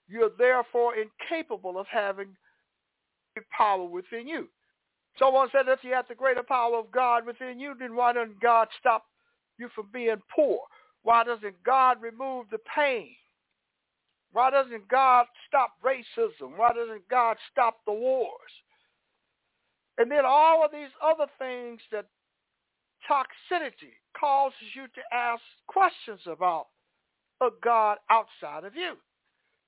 You're 0.08 0.32
therefore 0.38 0.94
incapable 0.96 1.78
of 1.78 1.88
having 1.88 2.36
power 3.56 3.86
within 3.86 4.28
you. 4.28 4.48
Someone 5.18 5.50
said 5.52 5.68
if 5.68 5.84
you 5.84 5.94
have 5.94 6.08
the 6.08 6.16
greater 6.16 6.44
power 6.44 6.78
of 6.78 6.92
God 6.92 7.26
within 7.26 7.60
you, 7.60 7.74
then 7.80 7.96
why 7.96 8.14
doesn't 8.14 8.42
God 8.42 8.68
stop 8.80 9.06
you 9.58 9.70
from 9.74 9.88
being 9.94 10.22
poor? 10.34 10.60
Why 11.04 11.24
doesn't 11.24 11.64
God 11.64 12.02
remove 12.02 12.48
the 12.52 12.58
pain? 12.76 13.10
Why 14.34 14.50
doesn't 14.50 14.88
God 14.90 15.28
stop 15.48 15.72
racism? 15.84 16.58
Why 16.58 16.74
doesn't 16.74 17.08
God 17.10 17.38
stop 17.52 17.78
the 17.86 17.94
wars? 17.94 18.52
And 19.98 20.12
then 20.12 20.26
all 20.26 20.66
of 20.66 20.72
these 20.72 20.90
other 21.02 21.28
things 21.40 21.80
that 21.92 22.08
toxicity 23.10 23.94
causes 24.20 24.58
you 24.76 24.88
to 24.88 25.16
ask 25.16 25.42
questions 25.68 26.20
about 26.26 26.68
a 27.42 27.48
God 27.64 27.98
outside 28.10 28.66
of 28.66 28.76
you. 28.76 28.96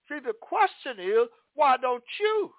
See, 0.09 0.19
the 0.19 0.33
question 0.41 0.99
is, 0.99 1.27
why 1.53 1.77
don't 1.77 2.03
you 2.19 2.51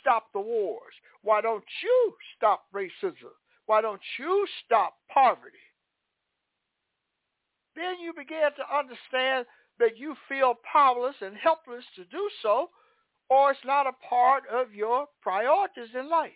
stop 0.00 0.32
the 0.32 0.40
wars? 0.40 0.94
Why 1.22 1.40
don't 1.40 1.64
you 1.82 2.14
stop 2.36 2.64
racism? 2.74 3.34
Why 3.66 3.80
don't 3.80 4.00
you 4.18 4.46
stop 4.64 4.94
poverty? 5.12 5.56
Then 7.76 8.00
you 8.02 8.12
begin 8.12 8.50
to 8.56 8.76
understand 8.76 9.46
that 9.78 9.96
you 9.96 10.14
feel 10.28 10.54
powerless 10.70 11.16
and 11.20 11.36
helpless 11.36 11.84
to 11.96 12.04
do 12.04 12.28
so, 12.42 12.68
or 13.28 13.52
it's 13.52 13.60
not 13.64 13.86
a 13.86 13.92
part 14.08 14.42
of 14.52 14.74
your 14.74 15.06
priorities 15.22 15.88
in 15.98 16.10
life. 16.10 16.32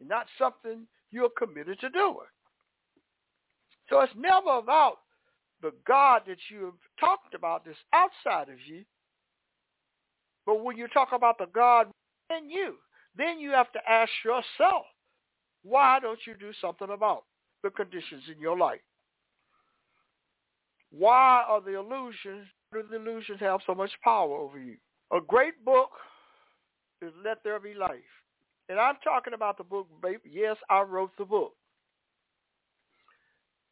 Not 0.00 0.26
something 0.38 0.86
you're 1.10 1.30
committed 1.36 1.80
to 1.80 1.90
doing. 1.90 2.30
So 3.88 4.00
it's 4.00 4.12
never 4.16 4.58
about 4.58 4.98
the 5.60 5.72
God 5.86 6.22
that 6.26 6.38
you 6.50 6.64
have 6.64 6.74
talked 7.00 7.34
about 7.34 7.64
that's 7.64 7.76
outside 7.92 8.48
of 8.48 8.58
you. 8.66 8.84
But 10.46 10.62
when 10.62 10.76
you 10.76 10.88
talk 10.88 11.08
about 11.12 11.38
the 11.38 11.46
God 11.54 11.88
in 12.30 12.50
you, 12.50 12.74
then 13.16 13.38
you 13.38 13.50
have 13.50 13.70
to 13.72 13.80
ask 13.88 14.10
yourself, 14.24 14.84
why 15.62 15.98
don't 16.00 16.18
you 16.26 16.34
do 16.34 16.52
something 16.60 16.90
about 16.90 17.24
the 17.62 17.70
conditions 17.70 18.22
in 18.34 18.40
your 18.40 18.58
life? 18.58 18.80
Why 20.90 21.44
are 21.48 21.60
the 21.60 21.78
illusions, 21.78 22.46
do 22.72 22.82
the 22.88 22.96
illusions 22.96 23.40
have 23.40 23.60
so 23.66 23.74
much 23.74 23.90
power 24.02 24.36
over 24.36 24.58
you? 24.58 24.76
A 25.12 25.20
great 25.20 25.64
book 25.64 25.90
is 27.02 27.12
Let 27.24 27.42
There 27.42 27.58
Be 27.60 27.74
Life. 27.74 27.98
And 28.68 28.78
I'm 28.78 28.96
talking 29.02 29.34
about 29.34 29.58
the 29.58 29.64
book, 29.64 29.88
babe. 30.02 30.20
yes, 30.24 30.56
I 30.70 30.82
wrote 30.82 31.10
the 31.18 31.24
book. 31.24 31.52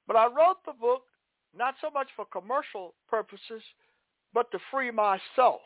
But 0.06 0.16
I 0.16 0.26
wrote 0.26 0.58
the 0.66 0.72
book 0.78 1.02
not 1.56 1.74
so 1.80 1.90
much 1.90 2.08
for 2.16 2.24
commercial 2.26 2.94
purposes, 3.08 3.62
but 4.34 4.50
to 4.50 4.58
free 4.70 4.90
myself 4.90 5.60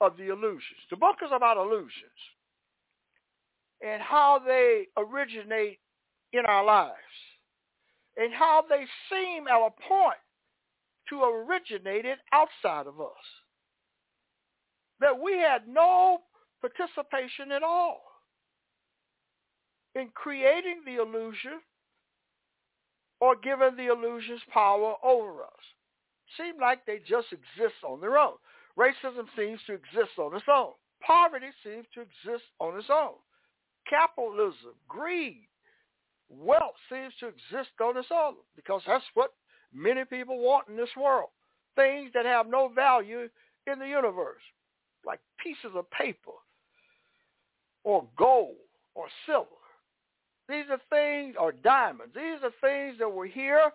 of 0.00 0.16
the 0.16 0.30
illusions. 0.30 0.80
The 0.90 0.96
book 0.96 1.16
is 1.24 1.30
about 1.34 1.56
illusions 1.56 2.20
and 3.84 4.02
how 4.02 4.40
they 4.44 4.88
originate 4.96 5.78
in 6.32 6.44
our 6.46 6.64
lives 6.64 6.94
and 8.16 8.32
how 8.32 8.64
they 8.68 8.84
seem 9.10 9.46
at 9.48 9.56
a 9.56 9.70
point 9.88 10.18
to 11.08 11.20
have 11.20 11.48
originated 11.48 12.18
outside 12.32 12.86
of 12.86 13.00
us. 13.00 13.24
That 15.00 15.20
we 15.20 15.32
had 15.38 15.68
no 15.68 16.20
participation 16.60 17.52
at 17.52 17.62
all 17.62 18.00
in 19.94 20.08
creating 20.14 20.82
the 20.86 20.96
illusion 20.96 21.60
or 23.20 23.36
giving 23.36 23.76
the 23.76 23.92
illusions 23.92 24.40
power 24.52 24.94
over 25.02 25.42
us. 25.42 25.64
Seem 26.36 26.54
like 26.60 26.84
they 26.86 26.98
just 27.06 27.28
exist 27.32 27.76
on 27.86 28.00
their 28.00 28.18
own. 28.18 28.34
Racism 28.78 29.26
seems 29.36 29.60
to 29.66 29.74
exist 29.74 30.18
on 30.18 30.34
its 30.34 30.44
own. 30.52 30.72
Poverty 31.00 31.48
seems 31.62 31.86
to 31.94 32.00
exist 32.00 32.44
on 32.60 32.78
its 32.78 32.88
own. 32.90 33.14
Capitalism, 33.88 34.74
greed, 34.88 35.46
wealth 36.28 36.74
seems 36.90 37.12
to 37.20 37.28
exist 37.28 37.70
on 37.80 37.96
its 37.96 38.08
own 38.10 38.34
because 38.56 38.82
that's 38.86 39.04
what 39.14 39.34
many 39.72 40.04
people 40.04 40.38
want 40.38 40.68
in 40.68 40.76
this 40.76 40.88
world. 40.96 41.28
Things 41.76 42.10
that 42.14 42.24
have 42.24 42.46
no 42.48 42.68
value 42.68 43.28
in 43.66 43.78
the 43.78 43.86
universe, 43.86 44.42
like 45.04 45.20
pieces 45.42 45.76
of 45.76 45.90
paper 45.90 46.32
or 47.84 48.06
gold 48.16 48.56
or 48.94 49.06
silver. 49.26 49.48
These 50.48 50.64
are 50.70 50.80
things, 50.90 51.36
or 51.38 51.52
diamonds. 51.52 52.14
These 52.14 52.42
are 52.42 52.52
things 52.60 52.98
that 52.98 53.08
were 53.08 53.26
here 53.26 53.70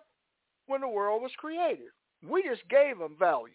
when 0.66 0.80
the 0.80 0.88
world 0.88 1.22
was 1.22 1.32
created. 1.36 1.88
We 2.26 2.42
just 2.42 2.68
gave 2.68 2.98
them 2.98 3.16
value. 3.18 3.52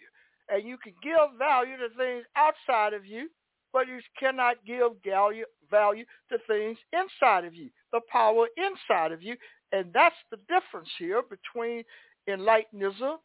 And 0.50 0.68
you 0.68 0.78
can 0.78 0.94
give 1.02 1.38
value 1.38 1.78
to 1.78 1.90
things 1.98 2.26
outside 2.36 2.94
of 2.94 3.06
you, 3.06 3.30
but 3.74 3.88
you 3.88 4.00
cannot 4.20 4.58
give 4.66 4.92
value, 5.04 5.46
value 5.70 6.06
to 6.32 6.38
things 6.48 6.78
inside 6.94 7.46
of 7.46 7.56
you, 7.56 7.70
the 7.92 8.02
power 8.12 8.48
inside 8.58 9.12
of 9.12 9.22
you. 9.22 9.36
And 9.72 9.92
that's 9.94 10.16
the 10.32 10.38
difference 10.48 10.90
here 11.00 11.22
between 11.24 11.84
Enlightenism 12.30 13.16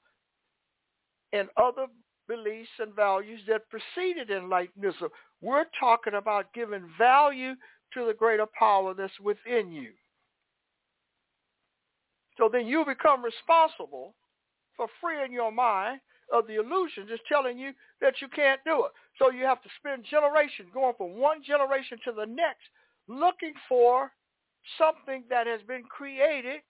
and 1.33 1.49
other 1.57 1.87
beliefs 2.27 2.71
and 2.79 2.95
values 2.95 3.41
that 3.49 3.69
preceded 3.69 4.31
Enlightenism. 4.31 5.09
We're 5.41 5.67
talking 5.79 6.15
about 6.15 6.53
giving 6.55 6.89
value 6.99 7.55
to 7.95 8.07
the 8.07 8.15
greater 8.15 8.47
power 8.59 8.95
that's 8.95 9.19
within 9.21 9.71
you. 9.71 9.91
So 12.39 12.49
then 12.51 12.67
you 12.67 12.85
become 12.85 13.23
responsible 13.23 14.15
for 14.77 14.87
freeing 15.01 15.33
your 15.33 15.53
mind 15.53 16.01
of 16.33 16.47
the 16.47 16.57
illusion 16.57 17.07
just 17.09 17.23
telling 17.27 17.59
you 17.59 17.73
that 18.01 18.15
you 18.21 18.29
can't 18.29 18.61
do 18.65 18.85
it. 18.85 18.93
So 19.19 19.31
you 19.31 19.45
have 19.45 19.63
to 19.63 19.69
spend 19.79 20.05
generations 20.09 20.69
going 20.73 20.95
from 20.97 21.19
one 21.19 21.43
generation 21.43 21.99
to 22.05 22.13
the 22.13 22.27
next 22.27 22.69
looking 23.09 23.55
for 23.69 24.13
something 24.79 25.25
that 25.31 25.47
has 25.47 25.61
been 25.67 25.83
created 25.85 26.61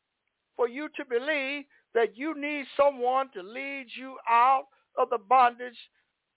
for 0.57 0.69
you 0.69 0.89
to 0.97 1.05
believe 1.05 1.65
that 1.95 2.17
you 2.17 2.35
need 2.41 2.65
someone 2.77 3.31
to 3.35 3.43
lead 3.43 3.87
you 3.99 4.17
out 4.29 4.65
of 4.97 5.11
the 5.11 5.19
bondage 5.19 5.79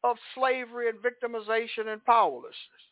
of 0.03 0.17
slavery 0.35 0.89
and 0.89 0.97
victimization 0.99 1.87
and 1.91 2.03
powerlessness. 2.05 2.83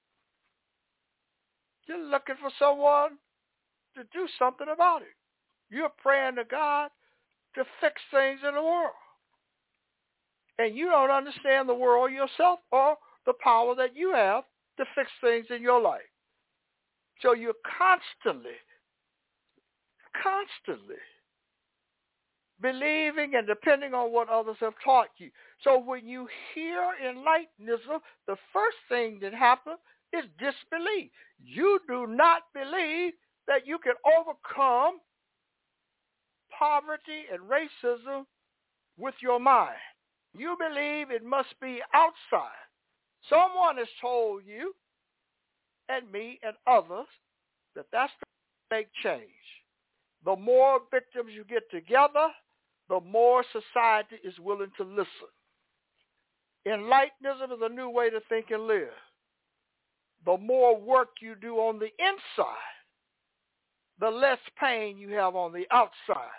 You're 1.88 2.06
looking 2.06 2.36
for 2.40 2.52
someone 2.58 3.18
to 3.96 4.04
do 4.14 4.28
something 4.40 4.68
about 4.74 5.02
it. 5.02 5.16
You're 5.70 5.92
praying 6.02 6.36
to 6.36 6.44
God 6.44 6.90
to 7.56 7.64
fix 7.82 7.96
things 8.12 8.40
in 8.48 8.56
the 8.56 8.62
world. 8.62 8.94
And 10.62 10.78
you 10.78 10.89
don't 10.89 11.09
understand 11.09 11.68
the 11.68 11.74
world 11.74 12.12
yourself 12.12 12.59
or 12.72 12.95
the 13.26 13.34
power 13.43 13.74
that 13.74 13.95
you 13.95 14.14
have 14.14 14.43
to 14.78 14.86
fix 14.93 15.09
things 15.20 15.47
in 15.49 15.59
your 15.59 15.82
life. 15.82 16.01
So 17.22 17.34
you're 17.34 17.53
constantly, 17.80 18.51
constantly 20.22 21.01
believing 22.62 23.34
and 23.34 23.47
depending 23.47 23.95
on 23.95 24.14
what 24.14 24.30
others 24.30 24.57
have 24.59 24.76
taught 24.84 25.07
you. 25.18 25.32
So 25.64 25.80
when 25.80 26.07
you 26.07 26.28
hear 26.53 26.91
enlightenism, 27.03 27.99
the 28.28 28.36
first 28.53 28.78
thing 28.88 29.18
that 29.24 29.34
happens 29.34 29.80
is 30.14 30.26
disbelief. 30.38 31.09
You 31.43 31.80
do 31.88 32.05
not 32.05 32.43
believe 32.53 33.14
that 33.47 33.66
you 33.66 33.80
can 33.80 33.95
overcome 34.05 34.99
poverty 36.55 37.26
and 37.34 37.41
racism 37.49 38.26
with 38.99 39.16
your 39.24 39.39
mind. 39.39 39.78
You 40.38 40.56
believe 40.58 41.12
it 41.12 41.26
must 41.26 41.54
be 41.62 41.80
outside. 41.94 42.68
Someone 43.30 43.78
has 43.78 43.88
told 44.00 44.44
you 44.46 44.74
and 45.90 46.10
me 46.12 46.40
and 46.44 46.56
others 46.68 47.08
that 47.76 47.86
that's 47.92 48.14
the 48.20 48.76
make 48.76 48.88
change. 49.04 49.24
The 50.26 50.36
more 50.36 50.80
victims 50.92 51.32
you 51.36 51.44
get 51.44 51.70
together, 51.72 52.30
the 52.90 53.00
more 53.02 53.44
society 53.52 54.16
is 54.24 54.34
willing 54.40 54.72
to 54.78 54.84
listen. 54.84 55.32
Enlightenism 56.68 57.52
is 57.54 57.60
a 57.62 57.74
new 57.74 57.90
way 57.90 58.10
to 58.10 58.20
think 58.30 58.52
and 58.52 58.68
live 58.68 58.94
the 60.26 60.38
more 60.38 60.80
work 60.80 61.10
you 61.20 61.36
do 61.36 61.56
on 61.56 61.80
the 61.80 61.90
inside, 61.98 62.78
the 64.00 64.10
less 64.10 64.38
pain 64.60 64.98
you 64.98 65.10
have 65.14 65.36
on 65.36 65.52
the 65.52 65.66
outside. 65.72 66.30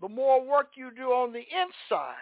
The 0.00 0.08
more 0.08 0.44
work 0.44 0.68
you 0.76 0.90
do 0.96 1.08
on 1.08 1.32
the 1.32 1.40
inside, 1.40 2.14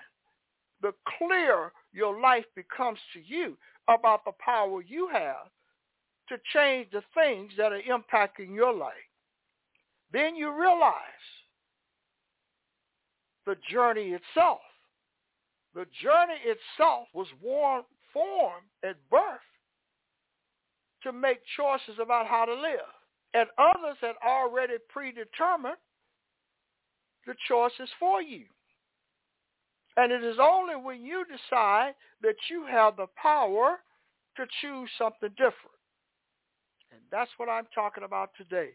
the 0.83 0.93
clearer 1.18 1.72
your 1.93 2.20
life 2.20 2.45
becomes 2.55 2.99
to 3.12 3.20
you 3.20 3.57
about 3.89 4.24
the 4.24 4.33
power 4.39 4.83
you 4.83 5.09
have 5.12 5.49
to 6.29 6.37
change 6.53 6.89
the 6.93 7.03
things 7.14 7.53
that 7.57 7.72
are 7.72 7.83
impacting 7.83 8.55
your 8.55 8.72
life. 8.72 8.93
Then 10.12 10.37
you 10.37 10.53
realize 10.53 10.95
the 13.47 13.57
journey 13.70 14.11
itself. 14.14 14.61
The 15.74 15.87
journey 16.03 16.39
itself 16.45 17.09
was 17.14 17.29
warm, 17.43 17.85
formed 18.12 18.66
at 18.85 18.97
birth 19.11 19.41
to 21.03 21.12
make 21.12 21.39
choices 21.57 21.99
about 22.01 22.26
how 22.26 22.45
to 22.45 22.55
live. 22.55 22.93
And 23.35 23.49
others 23.59 23.97
had 24.01 24.16
already 24.26 24.74
predetermined 24.89 25.76
the 27.26 27.35
choices 27.47 27.89
for 27.99 28.22
you. 28.22 28.45
And 29.99 30.13
it 30.13 30.23
is 30.23 30.37
only 30.41 30.77
when 30.77 31.05
you 31.05 31.25
decide 31.25 31.95
that 32.23 32.37
you 32.49 32.65
have 32.71 32.97
the 32.97 33.09
power 33.21 33.81
to 34.37 34.47
choose 34.61 34.89
something 34.97 35.31
different. 35.31 35.75
And 36.93 37.01
that's 37.11 37.33
what 37.37 37.49
I'm 37.49 37.67
talking 37.75 38.05
about 38.05 38.31
today. 38.39 38.71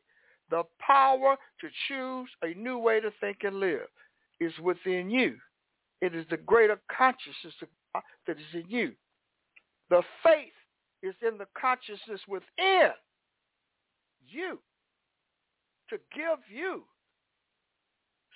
The 0.50 0.64
power 0.86 1.38
to 1.62 1.68
choose 1.88 2.30
a 2.42 2.54
new 2.60 2.78
way 2.78 3.00
to 3.00 3.10
think 3.22 3.38
and 3.44 3.62
live 3.62 3.88
is 4.42 4.52
within 4.62 5.10
you. 5.10 5.38
It 6.02 6.14
is 6.14 6.26
the 6.30 6.36
greater 6.36 6.82
consciousness 6.92 7.54
that 8.28 8.38
is 8.38 8.54
in 8.54 8.66
you. 8.68 8.92
The 9.90 10.04
faith 10.24 10.52
is 11.04 11.16
in 11.26 11.38
the 11.38 11.48
consciousness 11.58 12.20
within 12.28 12.92
you 14.28 14.60
to 15.90 15.98
give 16.14 16.40
you 16.54 16.84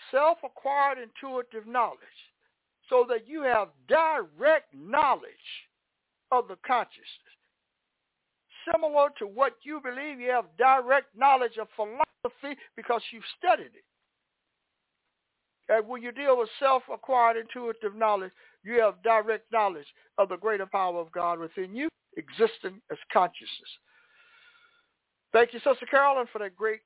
self-acquired 0.10 1.00
intuitive 1.00 1.68
knowledge 1.68 2.00
so 2.90 3.06
that 3.10 3.28
you 3.28 3.42
have 3.44 3.70
direct 3.88 4.74
knowledge 4.74 5.32
of 6.32 6.48
the 6.48 6.58
consciousness. 6.66 7.06
Similar 8.74 9.10
to 9.20 9.28
what 9.28 9.54
you 9.64 9.80
believe, 9.82 10.20
you 10.20 10.30
have 10.32 10.46
direct 10.58 11.16
knowledge 11.16 11.58
of 11.60 11.68
philosophy 11.76 12.60
because 12.76 13.02
you've 13.12 13.24
studied 13.38 13.72
it. 13.74 13.84
And 15.70 15.88
when 15.88 16.02
you 16.02 16.12
deal 16.12 16.38
with 16.38 16.50
self-acquired 16.60 17.38
intuitive 17.38 17.96
knowledge, 17.96 18.32
you 18.64 18.82
have 18.82 19.04
direct 19.04 19.52
knowledge 19.52 19.88
of 20.18 20.30
the 20.30 20.38
greater 20.38 20.66
power 20.66 21.00
of 21.00 21.12
God 21.12 21.40
within 21.40 21.76
you, 21.76 21.90
existing 22.16 22.82
as 22.92 22.98
consciousness. 23.12 23.70
Thank 25.34 25.54
you, 25.54 25.60
Sister 25.60 25.86
Carolyn, 25.90 26.28
for 26.32 26.40
that 26.40 26.56
great 26.56 26.82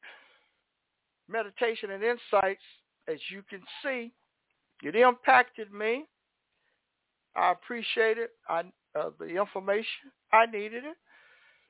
meditation 1.29 1.91
and 1.91 2.03
insights. 2.03 2.61
As 3.07 3.19
you 3.31 3.43
can 3.49 3.61
see, 3.83 4.11
it 4.83 4.95
impacted 4.95 5.71
me. 5.71 6.05
I 7.35 7.51
appreciate 7.51 8.17
it. 8.17 8.31
I, 8.49 8.63
uh, 8.95 9.11
the 9.19 9.27
information. 9.27 10.11
I 10.33 10.45
needed 10.45 10.83
it. 10.85 10.97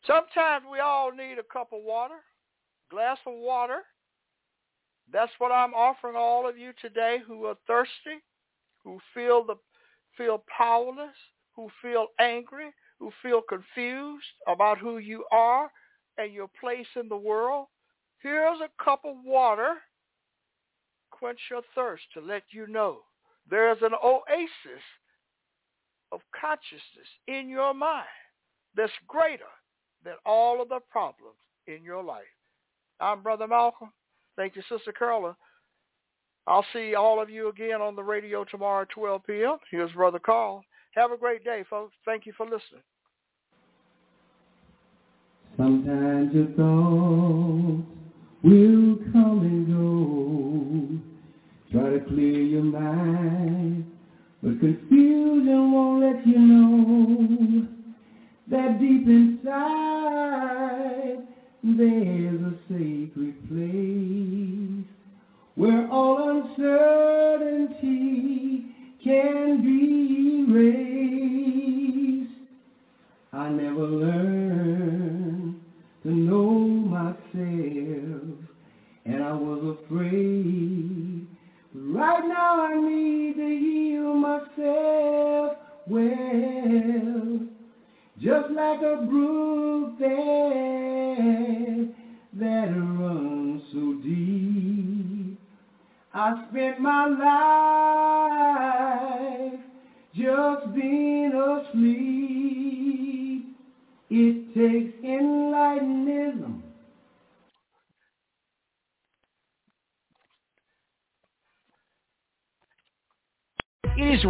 Sometimes 0.05 0.65
we 0.71 0.79
all 0.79 1.11
need 1.11 1.37
a 1.37 1.53
cup 1.53 1.69
of 1.73 1.83
water, 1.83 2.15
glass 2.89 3.17
of 3.27 3.33
water. 3.35 3.81
That's 5.11 5.31
what 5.37 5.51
I'm 5.51 5.73
offering 5.73 6.15
all 6.15 6.47
of 6.47 6.57
you 6.57 6.71
today 6.81 7.17
who 7.27 7.45
are 7.45 7.57
thirsty, 7.67 8.23
who 8.83 8.99
feel 9.13 9.45
the 9.45 9.55
feel 10.17 10.43
powerless, 10.57 11.15
who 11.55 11.69
feel 11.81 12.07
angry, 12.19 12.73
who 12.99 13.11
feel 13.21 13.41
confused 13.41 14.25
about 14.47 14.77
who 14.77 14.97
you 14.97 15.23
are 15.31 15.69
and 16.17 16.33
your 16.33 16.49
place 16.59 16.87
in 16.95 17.07
the 17.07 17.17
world. 17.17 17.67
Here's 18.19 18.59
a 18.61 18.83
cup 18.83 19.01
of 19.05 19.15
water. 19.23 19.75
Quench 21.21 21.39
your 21.51 21.61
thirst 21.75 22.01
to 22.15 22.19
let 22.19 22.41
you 22.49 22.65
know 22.65 22.97
there's 23.47 23.77
an 23.83 23.91
oasis 24.03 24.83
of 26.11 26.19
consciousness 26.39 27.07
in 27.27 27.47
your 27.47 27.75
mind 27.75 28.07
that's 28.75 28.91
greater 29.07 29.43
than 30.03 30.15
all 30.25 30.61
of 30.63 30.69
the 30.69 30.79
problems 30.89 31.37
in 31.67 31.83
your 31.83 32.03
life. 32.03 32.23
I'm 32.99 33.21
Brother 33.21 33.47
Malcolm. 33.47 33.91
Thank 34.35 34.55
you, 34.55 34.63
Sister 34.67 34.91
Carla. 34.91 35.37
I'll 36.47 36.65
see 36.73 36.95
all 36.95 37.21
of 37.21 37.29
you 37.29 37.49
again 37.49 37.81
on 37.81 37.95
the 37.95 38.03
radio 38.03 38.43
tomorrow 38.43 38.81
at 38.81 38.89
12 38.89 39.21
p.m. 39.27 39.57
Here's 39.69 39.91
Brother 39.91 40.19
Carl. 40.19 40.63
Have 40.95 41.11
a 41.11 41.17
great 41.17 41.43
day, 41.43 41.63
folks. 41.69 41.93
Thank 42.03 42.25
you 42.25 42.33
for 42.35 42.45
listening. 42.45 42.81
Sometimes 45.55 46.33
your 46.33 46.47
thoughts 46.47 47.87
will 48.43 48.97
come 49.13 49.41
and 49.43 49.67
go. 49.67 51.10
Try 51.71 51.89
to 51.91 51.99
clear 52.05 52.41
your 52.41 52.63
mind, 52.63 53.85
but 54.43 54.59
confusion 54.59 55.71
won't 55.71 56.01
let 56.01 56.27
you 56.27 56.39
know 56.39 57.67
that 58.51 58.79
deep 58.79 59.07
inside 59.07 59.57
there's 61.63 62.41
a 62.41 62.55
sacred 62.69 63.00